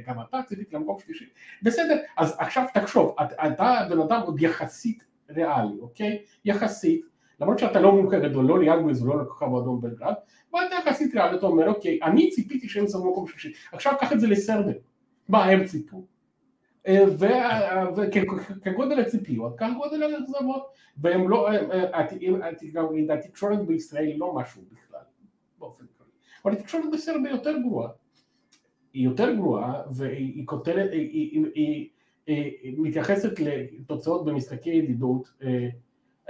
[0.06, 1.28] גם אתה ציפית למקום שלישי,
[1.62, 6.22] בסדר, אז עכשיו תחשוב, אתה בן אדם עוד יחסית ריאלי, אוקיי?
[6.44, 7.06] יחסית,
[7.40, 10.14] למרות שאתה לא מומחה גדול, לא ליאגוויז ולא לכוכב האדום בלגרד,
[10.56, 14.20] ואתה יחסית ריאלי, אתה אומר, אוקיי, אני ציפיתי שהם ישחקו במקום שלישי, עכשיו קח את
[14.20, 14.72] זה לסרבר,
[15.28, 16.06] מה הם ציפו?
[16.86, 17.04] אה,
[17.96, 20.66] וכגודל הציפיות, כך גודל האכזבות,
[20.96, 21.48] והם לא,
[23.10, 25.00] התקשורת בישראל היא לא משהו בכלל,
[25.58, 26.10] באופן כללי,
[26.44, 27.88] אבל התקשורת בסרביה יותר גרועה,
[28.92, 31.88] היא יותר גרועה, והיא כותרת, היא
[32.78, 35.68] מתייחסת לתוצאות במשחקי ידידות, אה,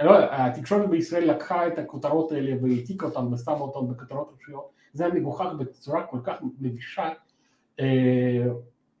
[0.01, 5.13] לא, התקשורת בישראל לקחה את הכותרות האלה והעתיקה אותן ושמה אותן בכותרות ראשיות, זה היה
[5.13, 7.09] מגוחך בצורה כל כך מבישה.
[7.79, 8.47] אה,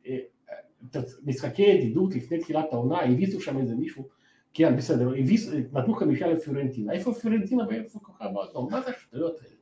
[0.07, 0.17] אה,
[1.25, 4.07] משחקי ידידות לפני תחילת העונה, הביסו שם איזה מישהו,
[4.53, 5.11] כן בסדר,
[5.73, 9.55] נתנו חמישה לפיורנטינה, איפה פיורנטינה ואיפה כוכב האדום, מה זה השטויות האלה?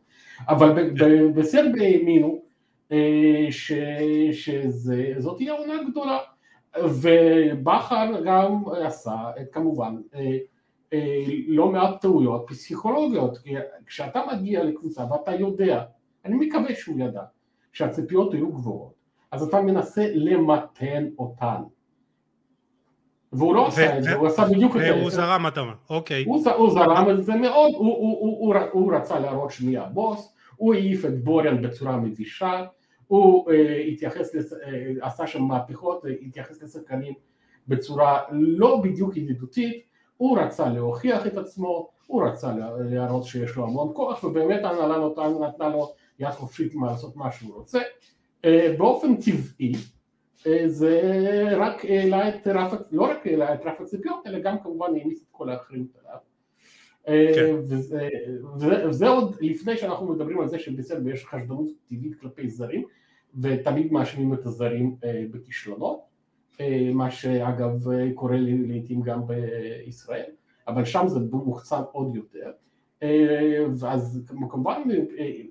[0.50, 0.94] אבל
[1.36, 2.42] בסרביה האמינו
[2.92, 3.48] אה,
[4.32, 6.20] שזאת תהיה עונה גדולה,
[6.84, 9.16] ובכר גם עשה
[9.52, 10.38] כמובן אה,
[11.48, 13.56] לא מעט טעויות פסיכולוגיות, כי
[13.86, 15.84] כשאתה מגיע לקבוצה ואתה יודע,
[16.26, 17.22] אני מקווה שהוא ידע,
[17.74, 18.94] שהציפיות היו גבוהות,
[19.32, 21.62] אז אתה מנסה למתן אותן.
[23.34, 24.96] והוא לא עשה את זה, הוא עשה בדיוק את זה.
[24.96, 26.24] והוא זרם אתה אומר, אוקיי.
[26.26, 27.72] הוא זרם את זה מאוד,
[28.72, 32.66] הוא רצה להראות שנייה הבוס, הוא העיף את בוריאן בצורה מבישה,
[33.08, 34.42] הוא אה, התייחס, אה,
[35.02, 37.14] עשה שם מהפכות, התייחס לשחקנים
[37.68, 39.84] בצורה לא בדיוק ידידותית,
[40.18, 44.98] הוא רצה להוכיח את עצמו, הוא רצה להראות שיש לו המון כוח, ובאמת ההנהלה
[45.48, 47.80] נתנה לו יד חופשית לעשות מה שהוא רוצה.
[48.46, 49.74] אה, באופן טבעי
[50.48, 51.02] אה, זה
[51.58, 55.28] רק העלה את רף, לא רק העלה את רף הציפיות, אלא גם כמובן העמיס את
[55.32, 56.18] כל האחרים עליו.
[57.08, 57.56] אה, כן.
[57.60, 58.10] וזה,
[58.88, 62.86] וזה עוד לפני שאנחנו מדברים על זה שבסדר יש חשדנות טבעית כלפי זרים,
[63.42, 64.96] ותמיד מאשימים את הזרים
[65.32, 66.15] בכישלונות.
[66.62, 70.32] אה, מה שאגב אה, קורה לעיתים גם בישראל,
[70.68, 72.52] אבל שם זה מוחצן עוד יותר.
[73.04, 74.82] אה, אז כמובן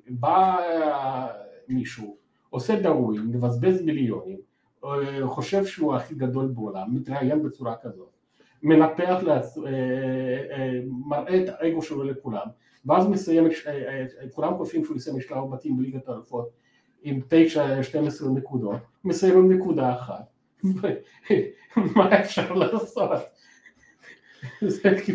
[0.09, 0.57] בא
[1.69, 2.17] מישהו,
[2.51, 4.39] עושה דאווין, מבזבז מיליונים,
[5.25, 8.11] חושב שהוא הכי גדול בעולם, מתראיין בצורה כזאת,
[8.63, 9.59] מנפח, לעצ...
[11.07, 12.47] מראה את האגו שלו לכולם,
[12.87, 13.45] ואז מסיים,
[14.33, 16.51] כולם חושבים שהוא יסיים משלב בתים בליגת האלופות
[17.03, 20.34] עם 9-12 נקודות, מסיים עם נקודה אחת,
[21.97, 23.23] מה אפשר לעשות?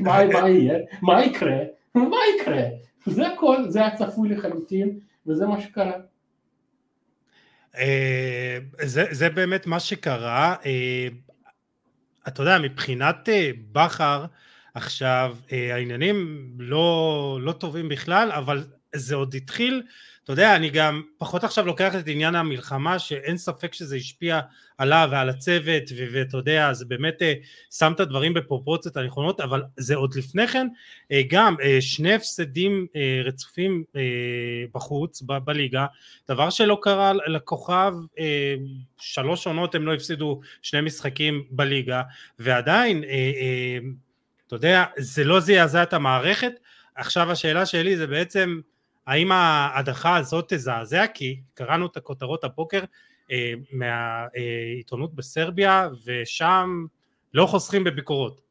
[0.02, 0.80] מה יהיה?
[1.02, 1.58] מה יקרה?
[1.96, 2.64] מה יקרה?
[3.06, 5.94] זה הכל, זה היה צפוי לחלוטין, וזה מה שקרה.
[7.78, 10.56] אה, זה, זה באמת מה שקרה.
[10.66, 11.08] אה,
[12.28, 14.26] אתה יודע, מבחינת אה, בכר,
[14.74, 19.84] עכשיו, העניינים לא, לא טובים בכלל, אבל זה עוד התחיל
[20.30, 24.40] אתה יודע, אני גם פחות עכשיו לוקח את עניין המלחמה, שאין ספק שזה השפיע
[24.78, 27.34] עליו ועל הצוות, ואתה יודע, זה באמת אה,
[27.72, 30.68] שם את הדברים בפרופורציות הנכונות, אבל זה עוד לפני כן,
[31.12, 32.88] אה, גם אה, שני הפסדים
[33.26, 33.84] רצופים
[34.74, 35.86] בחוץ, בליגה,
[36.30, 37.94] דבר שלא קרה לכוכב,
[38.98, 42.02] שלוש עונות הם לא הפסידו שני משחקים בליגה,
[42.40, 43.04] ועדיין,
[44.48, 46.52] אתה יודע, זה לא זעזע את המערכת,
[46.96, 48.60] עכשיו השאלה שלי זה בעצם,
[49.10, 51.08] האם ההדחה הזאת תזעזע?
[51.14, 52.84] כי קראנו את הכותרות הבוקר
[53.32, 56.86] אה, מהעיתונות בסרביה, ושם
[57.34, 58.42] לא חוסכים בביקורות.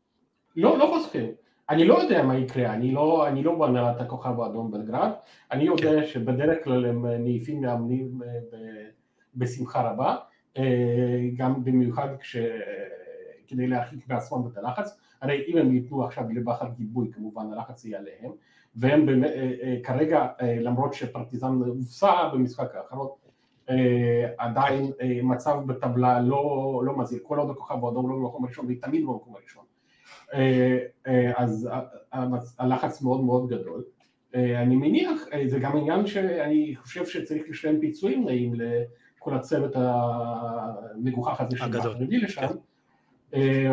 [0.56, 1.30] לא, לא חוסכים.
[1.70, 5.10] אני לא יודע מה יקרה, אני לא, אני לא בהנהלת הכוכב האדום בלגרד,
[5.52, 6.06] אני יודע כן.
[6.06, 8.58] שבדרך כלל הם מעיפים מאמנים אה,
[9.34, 10.16] בשמחה רבה,
[10.56, 10.62] אה,
[11.36, 12.36] גם במיוחד כש...
[13.48, 17.98] כדי להרחיק בעצמם את הלחץ, הרי אם הם ייתנו עכשיו לבכר גיבוי כמובן הלחץ יהיה
[17.98, 18.32] עליהם,
[18.78, 23.08] והם באמת, אה, אה, כרגע אה, למרות שפרטיזן הופסע במשחק האחרון
[24.38, 29.02] עדיין מצב בטבלה לא, לא מזהיר, כל עוד הכוכב האדום לא במקום הראשון והיא תמיד
[29.02, 29.64] במקום הראשון.
[31.36, 31.68] אז
[32.58, 33.84] הלחץ מאוד מאוד גדול.
[34.34, 41.56] אני מניח, זה גם עניין שאני חושב שצריך לשלם פיצויים נעים לכל הצוות המגוחך הזה
[41.56, 42.40] שבכר הביא לשם.
[42.40, 42.54] כן.
[43.34, 43.70] אה,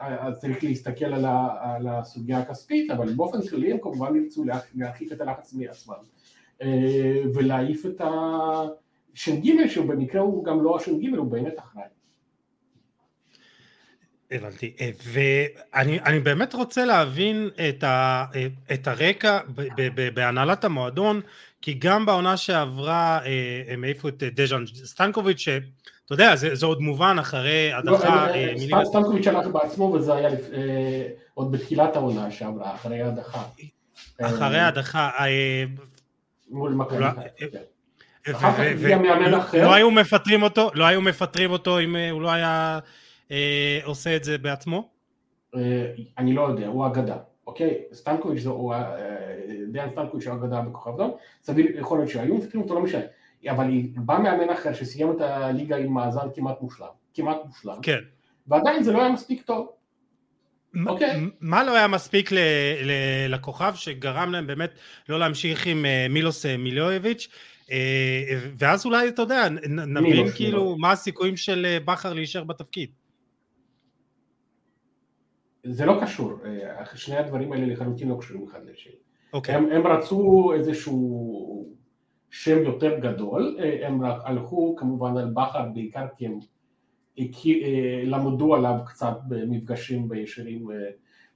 [0.00, 5.54] אז צריך להסתכל על הסוגיה הכספית, אבל באופן כללי הם כמובן ירצו להרחיק את הלחץ
[5.54, 5.94] מעצמם
[6.62, 11.84] אה, ולהעיף את הש"ג שהוא במקרה הוא גם לא הש"ג הוא באמת אחראי.
[14.30, 18.24] הבנתי, אה, ואני באמת רוצה להבין את, ה,
[18.72, 19.38] את הרקע
[20.14, 21.20] בהנהלת המועדון,
[21.62, 23.20] כי גם בעונה שעברה
[23.68, 25.48] הם העיפו את דז'אן סטנקוביץ',
[26.04, 28.26] אתה יודע, זה, זה עוד מובן אחרי הדחה.
[28.26, 33.42] לא, אה, סתם סטנקוביץ' הלך בעצמו וזה היה אה, עוד בתחילת העונה שעברה, אחרי ההדחה.
[34.20, 35.10] אחרי אה, ההדחה.
[36.50, 37.04] מול מכבי
[39.50, 39.62] כן.
[39.62, 42.78] לא היו מפטרים אותו, לא היו מפטרים אותו אם הוא לא היה
[43.84, 44.88] עושה את זה בעצמו?
[46.18, 47.16] אני לא יודע, הוא אגדה,
[47.52, 47.82] אוקיי?
[47.92, 48.74] סטנקוביץ' הוא,
[49.72, 51.10] דיאן סטנקוביץ' הוא אגדה בכוכב דום,
[51.42, 53.02] סביר יכול להיות שהיו מפטרים אותו, לא משנה.
[53.50, 57.98] אבל בא מאמן אחר שסיים את הליגה עם מאזן כמעט מושלם, כמעט מושלם, כן.
[58.46, 59.68] ועדיין זה לא היה מספיק טוב.
[60.86, 61.20] אוקיי.
[61.40, 62.30] מה לא היה מספיק
[63.28, 64.70] לכוכב שגרם להם באמת
[65.08, 67.28] לא להמשיך עם אה, מילוס אה, מיליואביץ'
[67.70, 70.76] אה, ואז אולי אתה יודע נבין כאילו.
[70.78, 72.90] מה הסיכויים של בכר להישאר בתפקיד.
[75.64, 76.32] זה לא קשור,
[76.94, 78.92] שני הדברים האלה לחלוטין לא קשורים אחד לשני.
[79.32, 79.54] אוקיי.
[79.54, 81.72] הם, הם רצו איזשהו
[82.32, 86.38] שם יותר גדול, אה, הם הלכו כמובן על בכר בעיקר כי הם
[87.18, 90.76] אה, למדו עליו קצת במפגשים בישירים אה,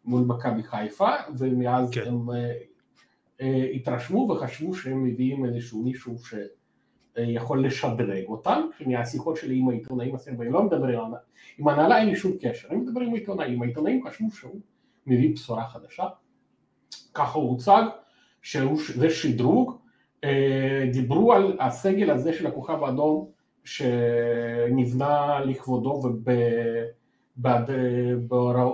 [0.05, 2.01] מול מכבי חיפה ומאז כן.
[2.07, 2.27] הם
[3.75, 6.17] התרשמו וחשבו שהם מביאים איזשהו מישהו
[7.16, 11.02] שיכול לשדרג אותם, מהשיחות שלי עם העיתונאים הסרבים, לא מדבר
[11.59, 14.61] עם, הנהלה אין לי שום קשר, אני מדבר עם העיתונאים, העיתונאים חשבו שהוא
[15.07, 16.05] מביא בשורה חדשה,
[17.14, 17.83] ככה הוא הוצג,
[18.42, 19.76] שזה שדרוג.
[20.24, 23.31] אה, דיברו על הסגל הזה של הכוכב האדום
[23.64, 26.02] שנבנה לכבודו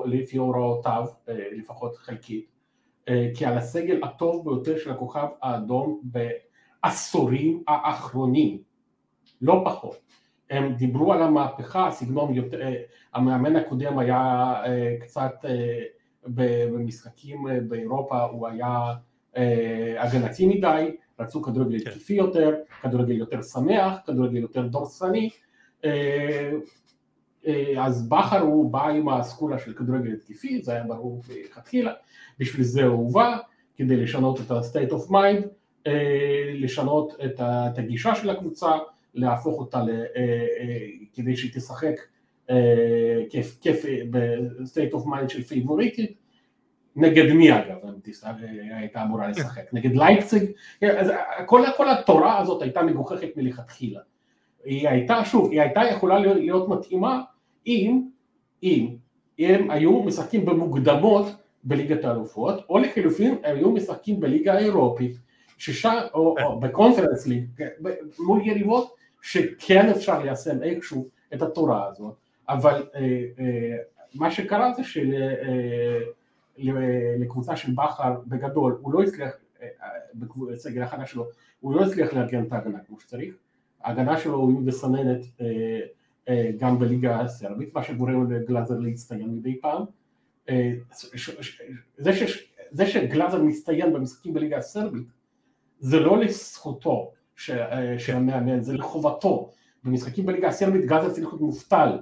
[0.05, 2.47] ולפי הוראותיו, אה, לפחות חלקית,
[3.09, 6.01] אה, כי על הסגל הטוב ביותר של הכוכב האדום
[6.85, 8.59] בעשורים האחרונים,
[9.43, 9.97] לא פחות.
[10.51, 12.61] הם דיברו על המהפכה, הסגנון יותר,
[13.15, 14.55] המאמן הקודם היה
[15.01, 15.45] קצת
[16.27, 18.95] במשחקים באירופה, הוא היה
[19.99, 21.91] הגנתי מדי, רצו כדורגל כן.
[21.91, 25.31] התקפי יותר, כדורגל יותר שמח, כדורגל יותר דורסני,
[25.85, 26.51] אה,
[27.47, 31.93] אה, אז בכר הוא בא עם האסכולה של כדורגל התקפי, זה היה ברור מלכתחילה,
[32.39, 33.39] בשביל זה הוא בא,
[33.77, 35.49] כדי לשנות את ה-state of mind, אה,
[36.55, 38.71] לשנות את הגישה של הקבוצה,
[39.15, 39.81] להפוך אותה
[41.15, 41.95] כדי שהיא תשחק
[43.31, 46.13] כיף ב-state of mind של פייבוריטית,
[46.97, 47.79] נגד מי אגב,
[48.79, 50.51] הייתה אמורה לשחק, נגד לייפציג,
[51.47, 54.01] כל, כל התורה הזאת הייתה מגוחכת מלכתחילה.
[54.65, 57.23] היא הייתה, שוב, היא הייתה יכולה להיות, להיות מתאימה
[57.67, 58.03] אם,
[58.63, 58.89] אם
[59.39, 61.27] הם היו משחקים במוקדמות
[61.65, 65.17] בליגת האלופות, או לחילופין הם היו משחקים בליגה האירופית,
[65.63, 67.45] ששם, או, או בקונפרנס ליג,
[68.19, 72.15] מול יריבות שכן אפשר ליישם איכשהו את התורה הזאת,
[72.49, 73.01] אבל אה,
[73.39, 73.77] אה,
[74.15, 75.15] מה שקרה זה של...
[75.15, 75.99] אה,
[77.19, 79.31] לקבוצה של בכר בגדול, הוא לא הצליח,
[80.49, 81.27] בסגל החדש שלו,
[81.61, 83.35] הוא לא הצליח לארגן את ההגנה כמו שצריך,
[83.83, 85.21] ההגנה שלו היא מסננת
[86.59, 89.83] גם בליגה הסרבית, מה שגורם לגלאזר להצטיין מדי פעם.
[91.97, 95.07] זה, ש, זה שגלאזר מצטיין במשחקים בליגה הסרבית,
[95.83, 99.51] זה לא לזכותו של המאמן, זה לחובתו.
[99.85, 101.99] במשחקים בליגה הסרבית גלאזר צריך להיות מובטל,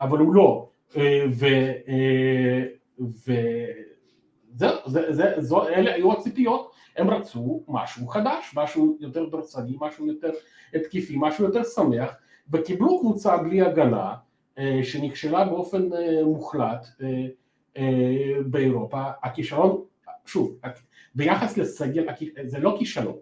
[0.00, 0.68] אבל הוא לא.
[4.56, 10.30] וזהו, אלה היו הציפיות, הם רצו משהו חדש, משהו יותר דורסני, משהו יותר
[10.74, 12.10] התקפי, משהו יותר שמח,
[12.52, 14.14] וקיבלו קבוצה בלי הגנה,
[14.58, 17.82] אה, שנכשלה באופן אה, מוחלט אה,
[18.46, 19.82] באירופה, הכישרון,
[20.26, 20.58] שוב,
[21.18, 22.06] ביחס לסגל,
[22.44, 23.16] זה לא כישלון,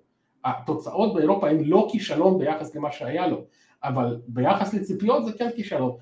[0.45, 3.45] התוצאות באירופה הן לא כישלון ביחס למה שהיה לו,
[3.85, 5.97] אבל ביחס לציפיות זה כן כישלון,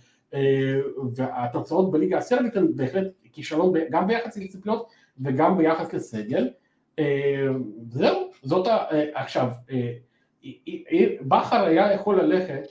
[1.16, 4.88] והתוצאות בליגה הסרבית הן בהחלט כישלון גם ביחס לציפיות
[5.24, 6.50] וגם ביחס לסגל,
[7.88, 8.84] זהו, זאת ה...
[9.14, 9.48] עכשיו,
[11.20, 12.62] בכר היה יכול ללכת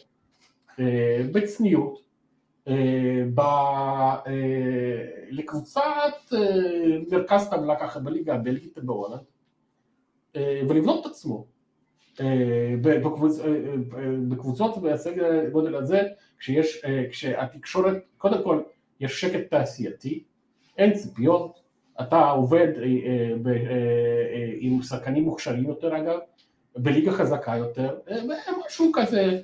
[1.31, 2.02] בצניעות
[5.31, 6.33] לקבוצת
[7.11, 9.21] מרכז טבלה ככה בליגה הבלגית בהולנד
[10.37, 11.45] ולבנות את עצמו.
[14.29, 16.01] בקבוצות בסגל הגודל הזה
[16.39, 18.61] כשיש, כשהתקשורת, קודם כל
[18.99, 20.23] יש שקט תעשייתי,
[20.77, 21.59] אין ציפיות,
[22.01, 22.67] אתה עובד
[24.59, 26.19] עם שחקנים מוכשרים יותר אגב,
[26.75, 27.99] בליגה חזקה יותר,
[28.65, 29.41] משהו כזה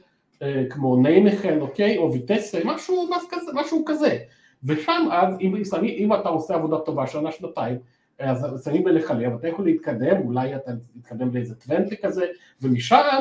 [0.70, 3.10] כמו ניימכן, אוקיי, או ויטסה, משהו,
[3.54, 4.18] משהו כזה.
[4.64, 7.78] ושם אז, אם, אם אתה עושה עבודה טובה שנה, שנתיים,
[8.20, 10.72] אז שמים אליך לב, אתה יכול להתקדם, אולי אתה
[11.02, 12.26] תתקדם לאיזה טוונטה כזה,
[12.62, 13.20] ומשם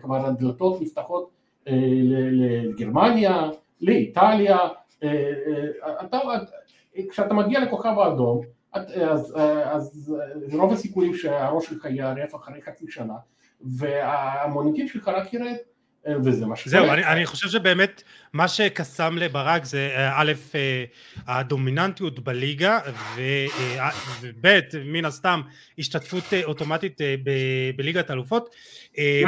[0.00, 1.30] כבר הדלתות נפתחות
[1.66, 4.58] לגרמניה, לאיטליה,
[6.04, 6.18] אתה,
[7.10, 8.40] כשאתה מגיע לכוכב האדום,
[8.72, 10.14] אז, אז
[10.52, 13.14] רוב הסיכויים שהראש שלך יערף אחרי חצי שנה,
[13.60, 15.56] והמוניטין שלך רק ירד.
[16.24, 16.70] וזה מה שקורה.
[16.70, 20.32] זהו, אני, אני חושב שבאמת מה שקסם לברק זה א',
[21.26, 22.78] הדומיננטיות בליגה,
[24.20, 24.46] וב',
[24.84, 25.40] מן הסתם
[25.78, 27.30] השתתפות אוטומטית ב,
[27.76, 28.54] בליגת אלופות.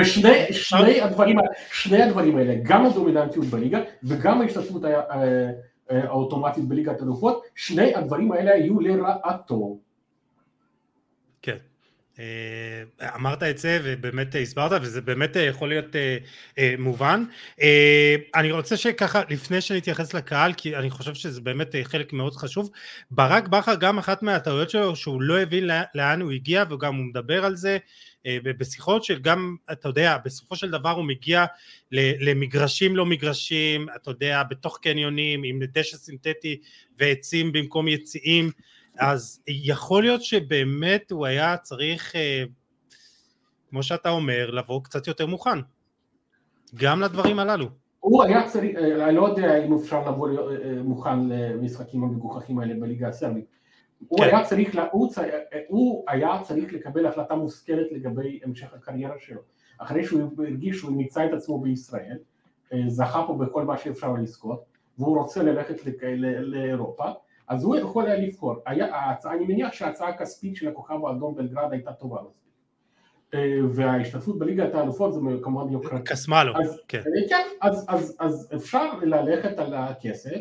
[0.00, 1.36] ושני שני הדברים,
[1.72, 4.82] שני הדברים האלה, גם הדומיננטיות בליגה וגם ההשתתפות
[5.90, 9.78] האוטומטית בליגת אלופות, שני הדברים האלה היו לרעתו.
[12.98, 13.06] כן.
[13.14, 15.96] אמרת את זה ובאמת הסברת וזה באמת יכול להיות
[16.78, 17.24] מובן.
[18.34, 22.70] אני רוצה שככה לפני שנתייחס לקהל כי אני חושב שזה באמת חלק מאוד חשוב.
[23.10, 27.44] ברק בכר גם אחת מהטעויות שלו שהוא לא הבין לאן הוא הגיע וגם הוא מדבר
[27.44, 27.78] על זה
[28.44, 31.44] בשיחות של גם אתה יודע בסופו של דבר הוא מגיע
[31.92, 36.60] למגרשים לא מגרשים אתה יודע בתוך קניונים עם דשא סינתטי
[36.98, 38.50] ועצים במקום יציאים
[38.98, 42.44] אז יכול להיות שבאמת הוא היה צריך, אה,
[43.70, 45.58] כמו שאתה אומר, לבוא קצת יותר מוכן,
[46.74, 47.66] גם לדברים הללו.
[48.00, 52.74] הוא היה צריך, אה, אני לא יודע אם אפשר לבוא אה, מוכן למשחקים המגוחכים האלה
[52.80, 53.44] בליגה הסרבית.
[54.08, 54.24] הוא, כן.
[54.24, 55.12] היה צריך, הוא,
[55.68, 59.40] הוא היה צריך לקבל החלטה מושכלת לגבי המשך הקריירה שלו.
[59.78, 62.18] אחרי שהוא הרגיש שהוא מיצה את עצמו בישראל,
[62.86, 64.64] זכה פה בכל מה שאפשר לזכות,
[64.98, 65.76] והוא רוצה ללכת
[66.42, 67.10] לאירופה,
[67.50, 68.86] אז הוא יכול היה לבחור, היה,
[69.24, 72.52] אני מניח שההצעה הכספית של הכוכב האדום בלגרד הייתה טובה מספיק.
[73.34, 76.04] אה, וההשתתפות בליגת האלופות זה כמובן יוקרתי.
[76.04, 76.98] קסמה לו, אז, כן.
[76.98, 80.40] אה, כן, אז, אז, אז אפשר ללכת על הכסף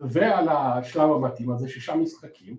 [0.00, 2.56] ועל השלב המתאים הזה, שישה משחקים,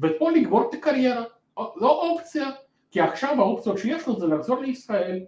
[0.00, 1.24] ופה לגמור את הקריירה,
[1.56, 2.50] זו אופציה,
[2.90, 5.24] כי עכשיו האופציות שיש לו זה לחזור לישראל,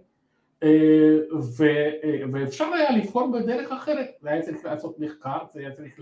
[0.63, 1.17] אה,
[2.31, 5.99] ואפשר היה לבחור בדרך אחרת, זה היה צריך לעשות מחקר, זה היה צריך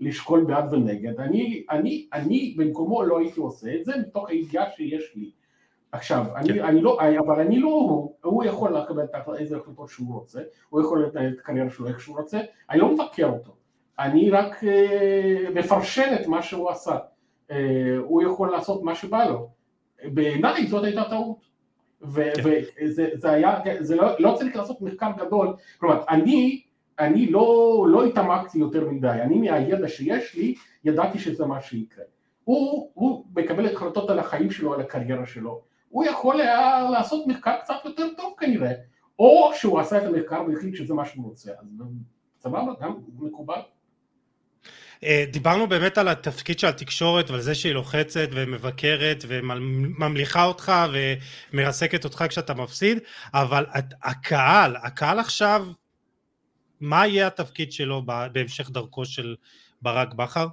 [0.00, 5.12] לשקול בעד ונגד, אני, אני, אני במקומו לא הייתי עושה את זה מתוך הידיעה שיש
[5.16, 5.30] לי.
[5.92, 6.64] עכשיו, אני, כן.
[6.64, 9.04] אני לא, אבל אני לא הוא, הוא יכול לקבל
[9.38, 12.92] איזה החלטות שהוא רוצה, הוא יכול לנהל את הקריירה שלו איך שהוא רוצה, אני לא
[12.92, 13.54] מבקר אותו,
[13.98, 16.98] אני רק אה, מפרשן את מה שהוא עשה,
[17.50, 19.48] אה, הוא יכול לעשות מה שבא לו,
[20.04, 21.38] בעיניי זאת הייתה טעות,
[22.00, 22.32] כן.
[22.44, 26.62] וזה היה, זה לא, לא צריך לעשות מחקר גדול, כלומר אני
[26.98, 32.04] אני לא, לא התעמקתי יותר מדי, אני מהידע שיש לי, ידעתי שזה מה שיקרה.
[32.44, 37.56] הוא, הוא מקבל החלטות על החיים שלו, על הקריירה שלו, הוא יכול היה לעשות מחקר
[37.62, 38.72] קצת יותר טוב כנראה,
[39.18, 41.66] או שהוא עשה את המחקר והחליט שזה מה שהוא רוצה, אז
[42.40, 43.60] סבבה, גם מקובל.
[45.04, 50.72] אה, דיברנו באמת על התפקיד של התקשורת ועל זה שהיא לוחצת ומבקרת וממליכה אותך
[51.52, 52.98] ומרסקת אותך כשאתה מפסיד,
[53.34, 53.66] אבל
[54.02, 55.66] הקהל, הקהל עכשיו
[56.80, 58.02] מה יהיה התפקיד שלו
[58.32, 59.36] בהמשך דרכו של
[59.82, 60.46] ברק בכר?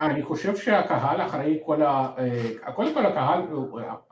[0.00, 2.12] אני חושב שהקהל אחרי כל ה...
[2.18, 3.40] אה, קודם כל הקהל,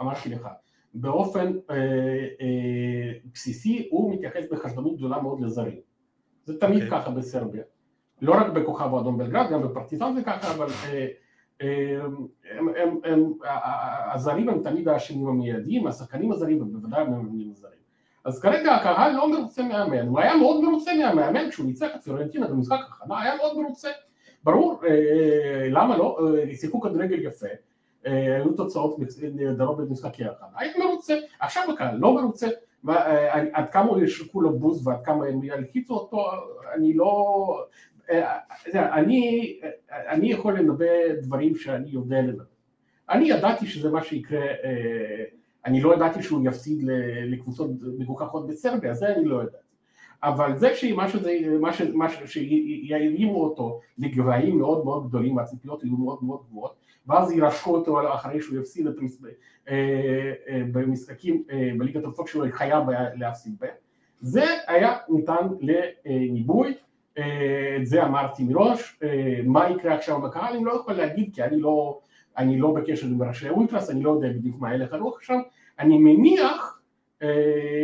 [0.01, 0.49] אמרתי לך,
[0.95, 1.77] באופן אה,
[2.41, 5.81] אה, בסיסי הוא מתייחס בחשדנות גדולה מאוד לזרים.
[6.45, 6.85] זה תמיד okay.
[6.85, 7.01] אוקיי.
[7.01, 7.63] ככה בסרביה.
[8.23, 11.07] לא רק בכוכב האדום בלגרד, גם בפרטיזן זה ככה, אבל אה,
[11.63, 12.05] אה,
[12.51, 13.33] הם, הם, הם,
[14.13, 17.74] הזרים הם תמיד האשמים המיידיים, השחקנים הזרים ובוודאי המאמנים הזרים.
[18.25, 22.49] אז כרגע הקהל לא מרוצה מהמאמן, הוא היה מאוד מרוצה מהמאמן כשהוא ניצח את פיורנטינה
[22.49, 23.89] במשחק הכנה, היה מאוד מרוצה.
[24.45, 26.19] ברור, אה, למה לא,
[26.55, 27.47] שיחקו כדורגל יפה,
[28.05, 28.97] היו תוצאות
[29.35, 32.49] נהדרות במשחקי הכנה, הייתי מרוצה, עכשיו הקהל לא מרוצה,
[33.53, 36.25] עד כמה ישרקו לו בוז ועד כמה הם ילחיצו אותו,
[36.75, 37.65] אני לא,
[38.75, 39.57] אני,
[39.91, 42.45] אני יכול לנבא דברים שאני יודע לנבא.
[43.11, 44.47] אני ידעתי שזה מה שיקרה,
[45.67, 46.83] אני לא ידעתי שהוא יפסיד
[47.27, 49.57] לקבוצות מגוחכות בסרביה, זה אני לא ידעתי.
[50.23, 51.07] אבל זה שמה
[52.27, 56.75] שירימו אותו לגבהים מאוד מאוד גדולים, הציפיות היו מאוד מאוד גבוהות,
[57.07, 58.95] ואז ירשקו אותו אחרי שהוא יפסיד את
[60.73, 61.43] במשחקים
[61.79, 62.85] בליגת הפוק שלו, חייב
[63.15, 63.75] להפסיד בהם.
[64.21, 66.75] זה היה ניתן לניבוי,
[67.19, 69.01] את זה אמרתי מראש,
[69.45, 72.01] מה יקרה עכשיו בקהל אני לא יכול להגיד כי אני לא,
[72.39, 75.39] אני לא בקשר עם ראשי אולטרס, אני לא יודע בדיוק מה הלך הרוח שם,
[75.79, 76.83] אני מניח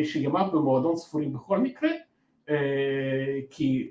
[0.04, 1.90] שימיו במועדון ספורים בכל מקרה,
[3.50, 3.90] כי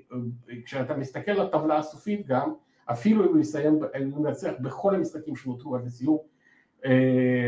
[0.64, 2.52] כשאתה מסתכל על הטבלה הסופית גם,
[2.90, 6.18] אפילו אם הוא יסיים, אם הוא ינצח בכל המשחקים שנותרו עד לסיום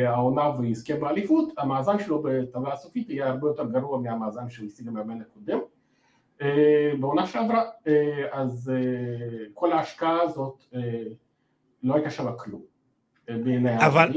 [0.06, 5.18] העונה ויזכה באליפות, המאזן שלו בטבלה הסופית יהיה הרבה יותר גרוע מהמאזן שהוא השיג המאמן
[5.20, 5.58] הקודם.
[7.00, 7.64] בעונה שעברה,
[8.30, 8.72] אז
[9.54, 10.64] כל ההשקעה הזאת
[11.82, 12.62] לא הייתה שווה כלום
[13.44, 14.10] בעיני אבל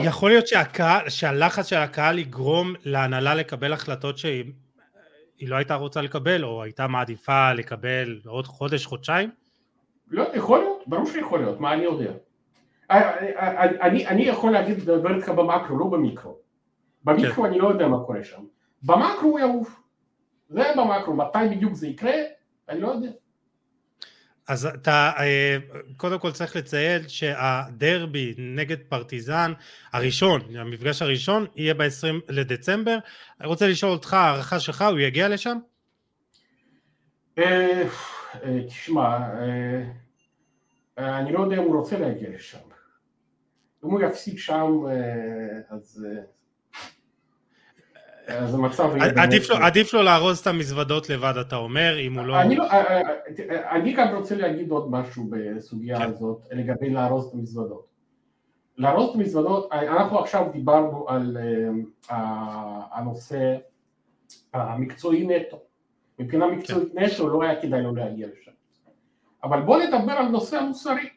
[0.00, 4.44] יכול להיות שהקהל, שהלחץ של הקהל יגרום להנהלה לקבל החלטות שהיא
[5.42, 9.30] לא הייתה רוצה לקבל, או הייתה מעדיפה לקבל עוד חודש, חודשיים?
[10.10, 12.12] לא, יכול להיות, ברור שיכול להיות, מה אני יודע.
[12.90, 16.36] אני, אני יכול להגיד, לדבר איתך במקרו, לא במיקרו.
[17.04, 17.50] במיקרו כן.
[17.50, 18.42] אני לא יודע מה קורה שם.
[18.82, 19.80] במקרו הוא יעוף.
[20.48, 22.14] זה במקרו, מתי בדיוק זה יקרה,
[22.68, 23.10] אני לא יודע.
[24.48, 25.56] אז אתה אה,
[25.96, 29.52] קודם כל צריך לציין שהדרבי נגד פרטיזן
[29.92, 32.98] הראשון, המפגש הראשון, יהיה ב-20 לדצמבר.
[33.40, 35.58] אני רוצה לשאול אותך, הערכה שלך, הוא יגיע לשם?
[37.38, 37.82] אה,
[38.44, 39.18] אה, תשמע,
[40.98, 42.58] אני לא יודע אם הוא רוצה להגיע לשם.
[43.84, 44.72] אם הוא יפסיק שם,
[45.68, 46.06] אז
[48.28, 48.90] אז המצב.
[49.16, 52.40] עדיף לו, עדיף לו לארוז את המזוודות לבד, אתה אומר, אם הוא לא...
[52.40, 53.02] אני, לא, אה, אה,
[53.50, 56.04] אה, אני גם רוצה להגיד עוד משהו בסוגיה כן.
[56.04, 57.86] הזאת, לגבי לארוז את המזוודות.
[58.78, 61.36] לארוז את המזוודות, אנחנו עכשיו דיברנו על
[62.90, 63.56] הנושא
[64.52, 65.58] המקצועי נטו.
[66.18, 67.04] מבחינה מקצועית כן.
[67.04, 68.52] נטו לא היה כדאי לו להגיע לשם.
[69.44, 71.08] אבל בואו נדבר על נושא המוסרי.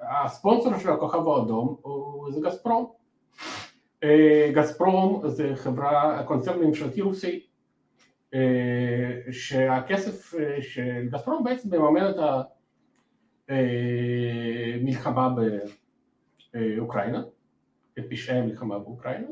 [0.00, 1.76] הספונסר של הכוכב האדום
[2.30, 2.99] זה גספרום.
[4.04, 7.46] אה, גזפרום זה חברה, קונצרן ממשלתי רוסי,
[8.34, 12.16] אה, שהכסף אה, של גזפרום בעצם מממן את
[14.80, 15.34] המלחמה
[16.54, 17.22] באוקראינה,
[17.98, 19.26] את פשעי המלחמה באוקראינה.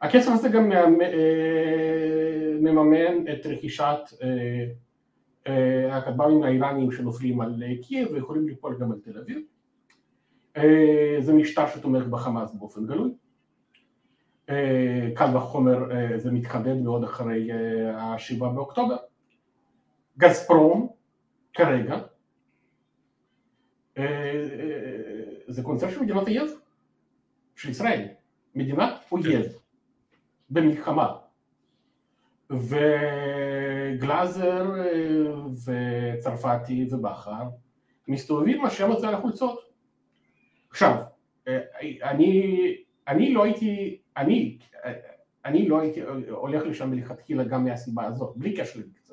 [0.00, 0.70] הכסף הזה גם
[2.60, 3.98] מממן את רכישת
[5.90, 9.42] הכטב"מים האיראניים שנופלים על קייב ויכולים ליפול גם על תל אביב.
[11.20, 13.10] זה משטר שתומך בחמאס באופן גלוי.
[15.14, 18.96] קל וחומר אה, זה מתחדד מאוד אחרי אה, השבעה באוקטובר.
[20.18, 20.88] גזפרום
[21.52, 21.98] כרגע
[23.98, 24.44] אה,
[25.48, 26.50] זה קונצרט של מדינת אויב,
[27.56, 28.06] של ישראל,
[28.54, 29.46] מדינת אויב
[30.50, 31.16] במלחמה.
[34.00, 34.70] וגלאזר
[35.64, 37.42] וצרפתי ובכר
[38.08, 39.60] מסתובבים עם השם הזה על החולצות.
[40.70, 41.02] עכשיו,
[42.02, 42.50] אני,
[43.08, 44.58] אני לא הייתי אני,
[45.44, 46.00] אני לא הייתי
[46.30, 49.08] הולך לשם מלכתחילה גם מהסיבה הזאת, בלי קשר למקצוע.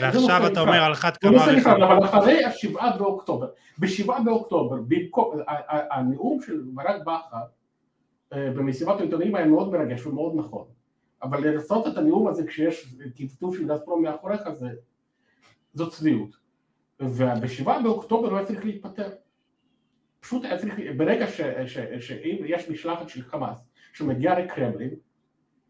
[0.00, 1.74] ועכשיו אתה אומר על אחת כמה וכמה.
[1.74, 3.48] אבל אחרי השבעה באוקטובר,
[3.78, 4.76] בשבעה באוקטובר,
[5.90, 7.42] הנאום של ברק בכר
[8.32, 10.64] אה, במסיבת העיתונאים היה מאוד מרגש ומאוד נכון,
[11.22, 12.94] אבל לעשות את הנאום הזה כשיש
[13.36, 14.68] כתוב של גזפרום מאחוריך זה,
[15.74, 16.36] זאת צביעות.
[17.00, 19.08] ובשבעה באוקטובר הוא היה צריך להתפטר.
[20.26, 21.26] פשוט היה צריך, ברגע
[22.00, 24.90] שאם יש משלחת של חמאס שמגיע לקרמלין,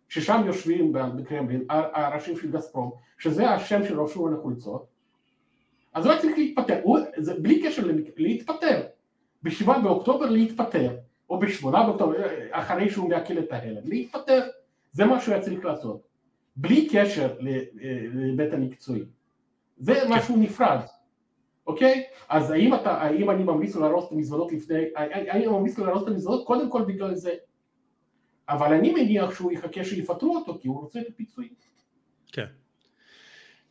[0.09, 4.86] ששם יושבים בקרמלין הראשים של גספרום, שזה השם של על החולצות,
[5.94, 7.82] אז הוא היה צריך להתפטר, הוא, זה בלי קשר
[8.16, 8.82] להתפטר,
[9.42, 10.96] בשבעה באוקטובר להתפטר,
[11.30, 12.16] או בשמונה באוקטובר,
[12.50, 14.48] אחרי שהוא מעכל את ההלם, להתפטר,
[14.92, 16.09] זה מה שהוא היה צריך לעשות,
[16.57, 17.36] בלי קשר
[18.12, 19.02] לבית המקצועי,
[19.78, 20.07] זה כן.
[20.12, 20.80] משהו נפרד,
[21.67, 22.05] אוקיי?
[22.29, 25.87] אז האם, אתה, האם אני ממליץ לו להרוס את המזוודות לפני, האם אני ממליץ לו
[25.87, 26.47] להרוס את המזוודות?
[26.47, 27.35] קודם כל בגלל זה.
[28.49, 31.51] אבל אני מניח שהוא יחכה שיפטרו אותו כי הוא רוצה את הפיצויים.
[32.33, 32.47] כן.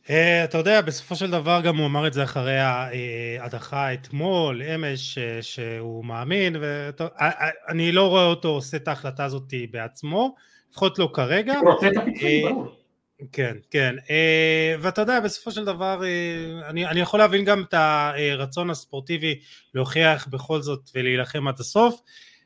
[0.04, 0.10] Uh,
[0.44, 5.42] אתה יודע, בסופו של דבר גם הוא אמר את זה אחרי ההדחה אתמול, אמש, uh,
[5.42, 10.34] שהוא מאמין, ואני לא רואה אותו עושה את ההחלטה הזאת בעצמו,
[10.70, 11.58] לפחות לא כרגע.
[11.58, 12.85] הוא רוצה את הפיצויים, ברור.
[13.32, 17.74] כן, כן, uh, ואתה יודע, בסופו של דבר, uh, אני, אני יכול להבין גם את
[17.74, 19.40] הרצון הספורטיבי
[19.74, 22.00] להוכיח בכל זאת ולהילחם עד הסוף.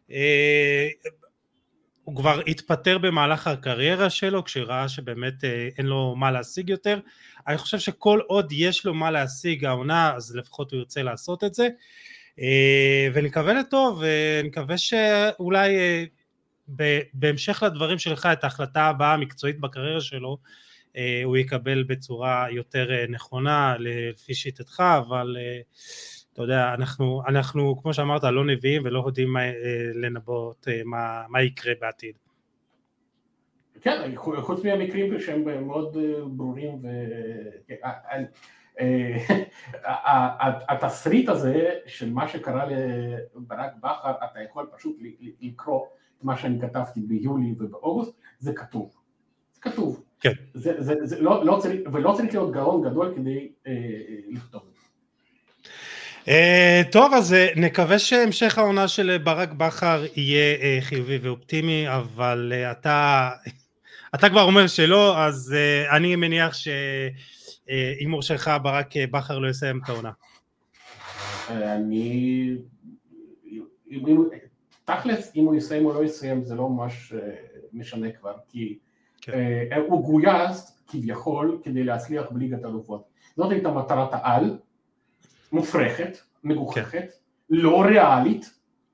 [0.09, 0.13] Uh,
[2.11, 7.01] הוא כבר התפטר במהלך הקריירה שלו שראה שבאמת אה, אין לו מה להשיג יותר.
[7.49, 11.55] אני חושב שכל עוד יש לו מה להשיג העונה אז לפחות הוא ירצה לעשות את
[11.55, 11.69] זה.
[12.41, 16.05] אה, ונקווה לטוב ונקווה שאולי אה,
[17.15, 20.39] בהמשך לדברים שלך את ההחלטה הבאה המקצועית בקריירה שלו
[21.25, 25.37] הוא יקבל בצורה יותר נכונה לפי שיטתך אבל
[26.33, 29.53] אתה יודע, אנחנו, אנחנו כמו שאמרת, לא נביאים ולא יודעים אה,
[29.95, 32.19] לנבאות אה, מה, מה יקרה בעתיד.
[33.81, 36.83] כן, חוץ מהמקרים שהם מאוד אה, ברורים,
[40.71, 44.97] והתסריט הזה של מה שקרה לברק בכר, אתה יכול פשוט
[45.41, 45.87] לקרוא
[46.21, 48.93] את מה שאני כתבתי ביולי ובאוגוסט, זה כתוב.
[49.55, 50.03] זה כתוב.
[50.21, 50.33] כן.
[50.55, 53.73] זה, זה, זה לא, לא צריך, ולא צריך להיות גאון גדול כדי אה,
[54.29, 54.81] לכתוב את זה.
[56.25, 62.53] Uh, טוב, אז uh, נקווה שהמשך העונה של ברק בכר יהיה uh, חיובי ואופטימי, אבל
[62.53, 63.31] uh, אתה,
[64.15, 69.49] אתה כבר אומר שלא, אז uh, אני מניח שהימור uh, שלך ברק uh, בכר לא
[69.49, 70.11] יסיים את העונה.
[71.51, 72.57] אני...
[74.97, 77.13] תכלס, אם הוא יסיים או לא יסיים, זה לא ממש
[77.73, 78.79] משנה כבר, כי
[79.21, 79.33] כן.
[79.89, 83.05] הוא גויס כביכול כדי להצליח בליגת אלופות.
[83.37, 84.59] זאת הייתה מטרת העל,
[85.53, 87.07] מופרכת, מגוחכת, כן.
[87.51, 88.51] לא ריאלית,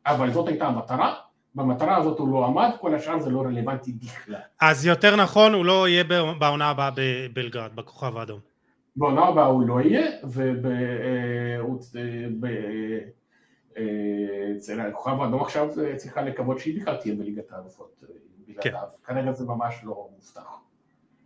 [0.07, 1.15] אבל זאת הייתה המטרה,
[1.55, 4.41] במטרה הזאת הוא לא עמד, כל השאר זה לא רלוונטי בכלל.
[4.61, 6.05] אז יותר נכון, הוא לא יהיה
[6.39, 8.41] בעונה הבאה בבלגרד, בכוכב האדום.
[8.97, 10.11] בעונה הבאה הוא לא יהיה,
[11.63, 11.99] ואצל
[14.89, 18.05] הכוכב האדום עכשיו צריכה לקוות שהיא בכלל תהיה בליגת האלופות
[18.61, 18.71] כן.
[19.05, 20.61] כרגע זה ממש לא מובטח,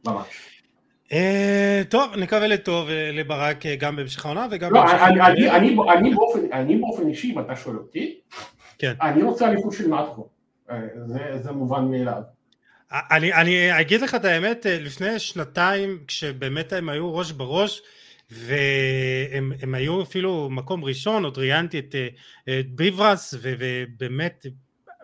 [0.07, 0.61] ממש.
[1.13, 4.85] אה, טוב, נקווה לטוב אה, לברק אה, גם בהמשך העונה וגם לא,
[6.53, 8.21] אני באופן אישי, אם אתה שואל אותי,
[8.79, 8.95] כן.
[9.03, 10.29] אני רוצה אליפות של נטקו,
[11.37, 12.23] זה מובן מאליו.
[12.93, 17.83] אני אגיד לך את האמת, לפני שנתיים כשבאמת הם היו ראש בראש
[18.31, 21.95] והם היו אפילו מקום ראשון, עוד ראיינתי את,
[22.45, 24.47] את ביברס ובאמת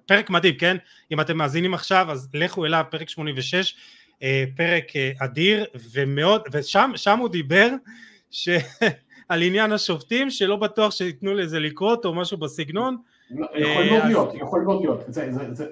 [0.07, 0.77] פרק מדהים, כן?
[1.13, 3.77] אם אתם מאזינים עכשיו אז לכו אליו, פרק 86
[4.23, 7.69] אה, פרק אה, אדיר ומאוד, ושם הוא דיבר
[8.31, 8.49] ש...
[9.29, 12.97] על עניין השופטים שלא בטוח שייתנו לזה לקרות או משהו בסגנון.
[13.31, 15.05] יכול אה, מאוד להיות, יכול מאוד להיות,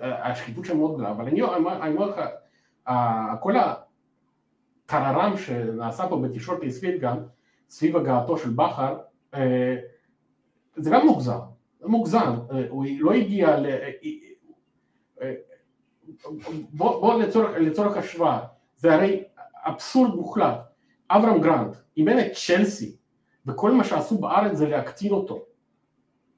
[0.01, 2.21] השחיתות שם מאוד גדולה, אבל אני אומר לך,
[3.41, 3.53] כל
[4.87, 7.17] הטררם שנעשה פה בתקשורת הישראלית גם,
[7.69, 8.99] סביב הגעתו של בכר,
[10.77, 11.39] זה גם מוגזם,
[11.83, 12.33] מוגזם,
[12.69, 13.67] הוא לא הגיע ל...
[16.73, 18.41] בוא, בוא לצורך, לצורך השוואה,
[18.77, 19.25] זה הרי
[19.67, 20.59] אבסורד מוחלט,
[21.11, 22.97] אברהם גרנד אימן את צ'לסי
[23.47, 25.45] וכל מה שעשו בארץ זה להקטין אותו.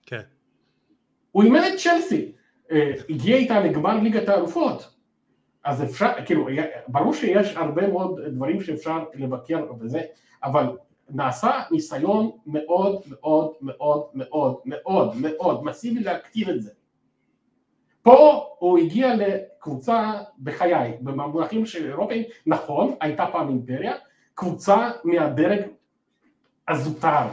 [0.07, 0.20] כן.
[1.33, 2.33] הוא אימן את צ'לסי,
[2.70, 4.95] אה, הגיע איתה לגמר ליגת האלופות.
[5.64, 6.47] אז אפשר, כאילו,
[6.89, 10.01] ברור שיש הרבה מאוד דברים שאפשר לבקר וזה,
[10.45, 10.77] אבל
[11.11, 16.70] נעשה ניסיון מאוד מאוד מאוד מאוד מאוד מאוד מסיבי להקטין את זה.
[18.02, 23.94] פה הוא הגיע לקבוצה בחיי, במונחים של אירופאים, נכון, הייתה פעם אימפריה,
[24.34, 25.61] קבוצה מהדרג
[26.68, 27.26] הזוטר.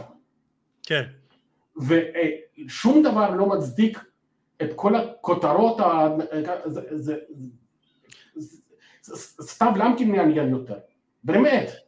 [0.83, 1.03] כן.
[1.77, 3.99] ושום דבר לא מצדיק
[4.61, 5.77] את כל הכותרות,
[6.65, 7.15] זה, זה,
[9.01, 10.77] זה, סתיו למקין מעניין יותר,
[11.23, 11.82] באמת.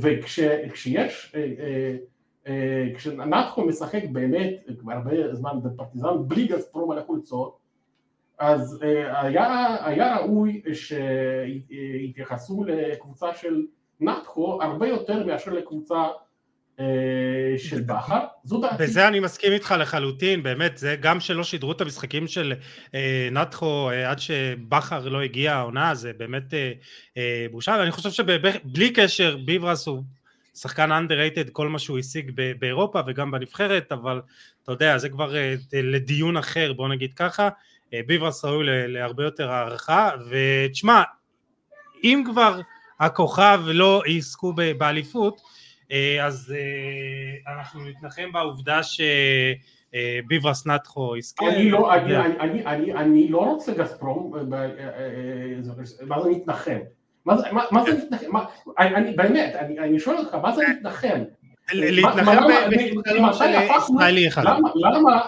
[0.00, 1.36] וכשיש,
[2.94, 7.64] כשנתחו משחק באמת הרבה זמן בפרטיזן בלי גזפרום על החולצות,
[8.38, 9.26] אז אה,
[9.86, 13.62] היה, ראוי שיתייחסו לקבוצה של
[14.00, 16.10] נתחו הרבה יותר מאשר לקבוצה אה,
[17.58, 18.82] של בכר, זו דעתי.
[18.82, 22.54] בזה אני מסכים איתך לחלוטין, באמת, זה גם שלא שידרו את המשחקים של
[22.94, 26.54] אה, נתחו עד שבכר לא הגיע העונה, זה באמת
[27.50, 30.02] בושה, ואני חושב שבלי קשר ביברס הוא
[30.54, 34.20] שחקן underrated כל מה שהוא השיג באירופה וגם בנבחרת, אבל
[34.62, 35.34] אתה יודע, זה כבר
[35.72, 37.48] לדיון אחר, בוא נגיד ככה.
[37.94, 41.02] אה, ביברס ראוי להרבה יותר הערכה, ותשמע,
[42.04, 42.60] אם כבר
[43.00, 45.42] הכוכב לא יזכו באליפות, אה,
[46.22, 51.48] אז אה, אנחנו נתנחם בעובדה שביברס נטחו יזכה.
[51.48, 53.72] אני לא, אני, אני, אני, אני לא רוצה
[56.06, 56.78] מה זה מתנחם?
[57.24, 58.28] מה זה, מה, מה זה?
[58.28, 58.44] מה,
[58.78, 61.22] אני, באמת, אני, שואל אותך, מה זה מתנחם?
[61.72, 62.36] להתנחם
[62.70, 63.44] בישראלים של
[63.78, 64.42] ישראלי אחד.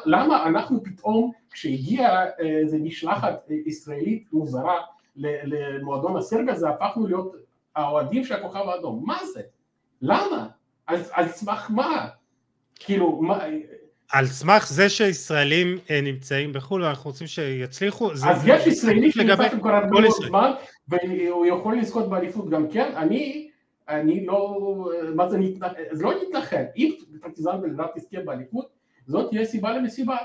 [0.06, 4.74] למה, אנחנו פתאום, כשהגיעה איזה משלחת ישראלית מוזרה
[5.16, 7.36] למועדון הסרג הזה, הפכנו להיות
[7.76, 9.02] האוהדים של הכוכב האדום?
[9.06, 9.40] מה זה?
[10.02, 10.46] למה?
[10.86, 12.08] אז על סמך מה?
[12.74, 13.38] כאילו, מה...
[14.12, 20.10] על סמך זה שישראלים נמצאים בחו"ל ואנחנו רוצים שיצליחו, אז יש ישראלי שנמצא כבר הרבה
[20.26, 20.50] זמן
[20.88, 23.50] והוא יכול לזכות באליפות גם כן, אני,
[23.88, 24.58] אני לא,
[25.14, 26.90] מה זה נתנחם, זה לא נתנחם, אם
[27.22, 28.68] פרטיזן בלדעת תזכה באליפות,
[29.06, 30.16] זאת תהיה סיבה למסיבה.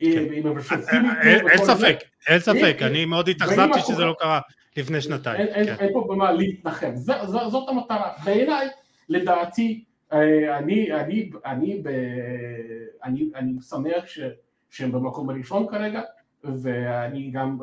[0.00, 4.40] אין ספק, אין ספק, אני מאוד התאכזבתי שזה לא קרה
[4.76, 5.40] לפני שנתיים.
[5.40, 8.68] אין פה במה להתנחם, זאת המטרה, בעיניי,
[9.10, 11.82] לדעתי, אני, אני, אני,
[13.04, 14.20] אני, אני שמח ש,
[14.70, 16.02] שהם במקום הראשון כרגע,
[16.44, 17.58] ואני גם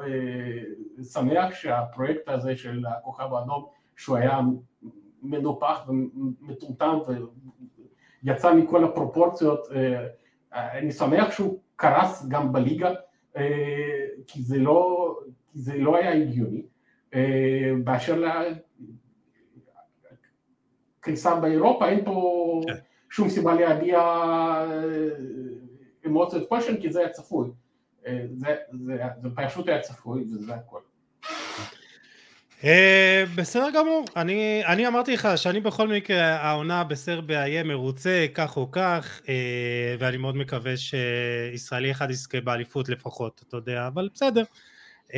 [1.13, 4.39] שמח שהפרויקט הזה של הכוכב האדום, שהוא היה
[5.23, 6.97] מנופח ומטומטם
[8.23, 9.67] ויצא מכל הפרופורציות,
[10.53, 12.91] אני שמח שהוא קרס גם בליגה,
[14.27, 15.15] כי זה לא,
[15.51, 16.61] כי זה לא היה הגיוני.
[17.83, 18.23] באשר
[21.07, 22.73] קריסה באירופה, אין פה כן.
[23.09, 23.99] שום סיבה להביע
[26.05, 27.47] אמוציות כלשהן, כי זה היה צפוי.
[28.37, 30.79] זה, זה, זה פשוט היה צפוי וזה הכל.
[32.61, 32.65] Uh,
[33.35, 38.71] בסדר גמור, אני, אני אמרתי לך שאני בכל מקרה העונה בסרביה אהיה מרוצה כך או
[38.71, 39.29] כך uh,
[39.99, 44.43] ואני מאוד מקווה שישראלי אחד יזכה באליפות לפחות, אתה יודע, אבל בסדר.
[45.07, 45.13] Uh,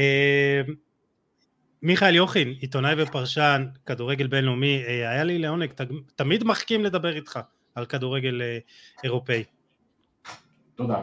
[1.84, 5.70] מיכאל יוכין, עיתונאי ופרשן, כדורגל בינלאומי, אה, היה לי לעונג,
[6.16, 7.40] תמיד מחכים לדבר איתך
[7.76, 8.58] על כדורגל אה,
[9.04, 9.44] אירופאי.
[10.76, 11.02] תודה.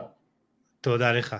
[0.80, 1.36] תודה לך.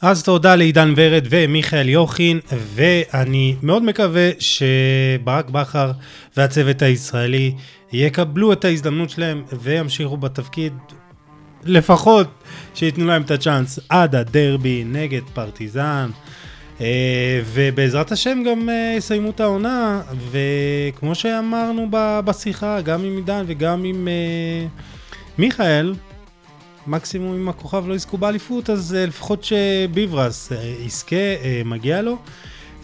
[0.00, 2.40] אז תודה לעידן ורד ומיכאל יוכין,
[2.74, 5.92] ואני מאוד מקווה שברק בכר
[6.36, 7.54] והצוות הישראלי
[7.92, 10.72] יקבלו את ההזדמנות שלהם וימשיכו בתפקיד,
[11.64, 12.28] לפחות
[12.74, 16.10] שייתנו להם את הצ'אנס עד הדרבי נגד פרטיזן.
[16.80, 21.86] אה, ובעזרת השם גם אה, יסיימו את העונה, וכמו שאמרנו
[22.24, 24.66] בשיחה, גם עם עידן וגם עם אה,
[25.38, 25.94] מיכאל,
[26.86, 30.52] מקסימום אם הכוכב לא יזכו באליפות, אז לפחות שביברס
[30.86, 31.16] יזכה,
[31.64, 32.16] מגיע לו.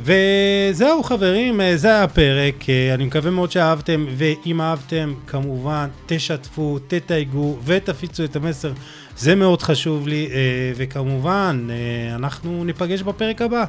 [0.00, 2.64] וזהו חברים, זה היה הפרק,
[2.94, 8.72] אני מקווה מאוד שאהבתם, ואם אהבתם, כמובן, תשתפו, תתייגו ותפיצו את המסר,
[9.16, 10.28] זה מאוד חשוב לי,
[10.76, 11.66] וכמובן,
[12.14, 13.64] אנחנו ניפגש בפרק הבא.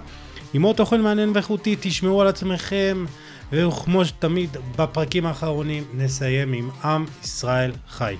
[0.53, 3.05] עם עוד תוכן מעניין ואיכותי, תשמעו על עצמכם,
[3.51, 8.15] וכמו שתמיד בפרקים האחרונים, נסיים עם עם ישראל חי.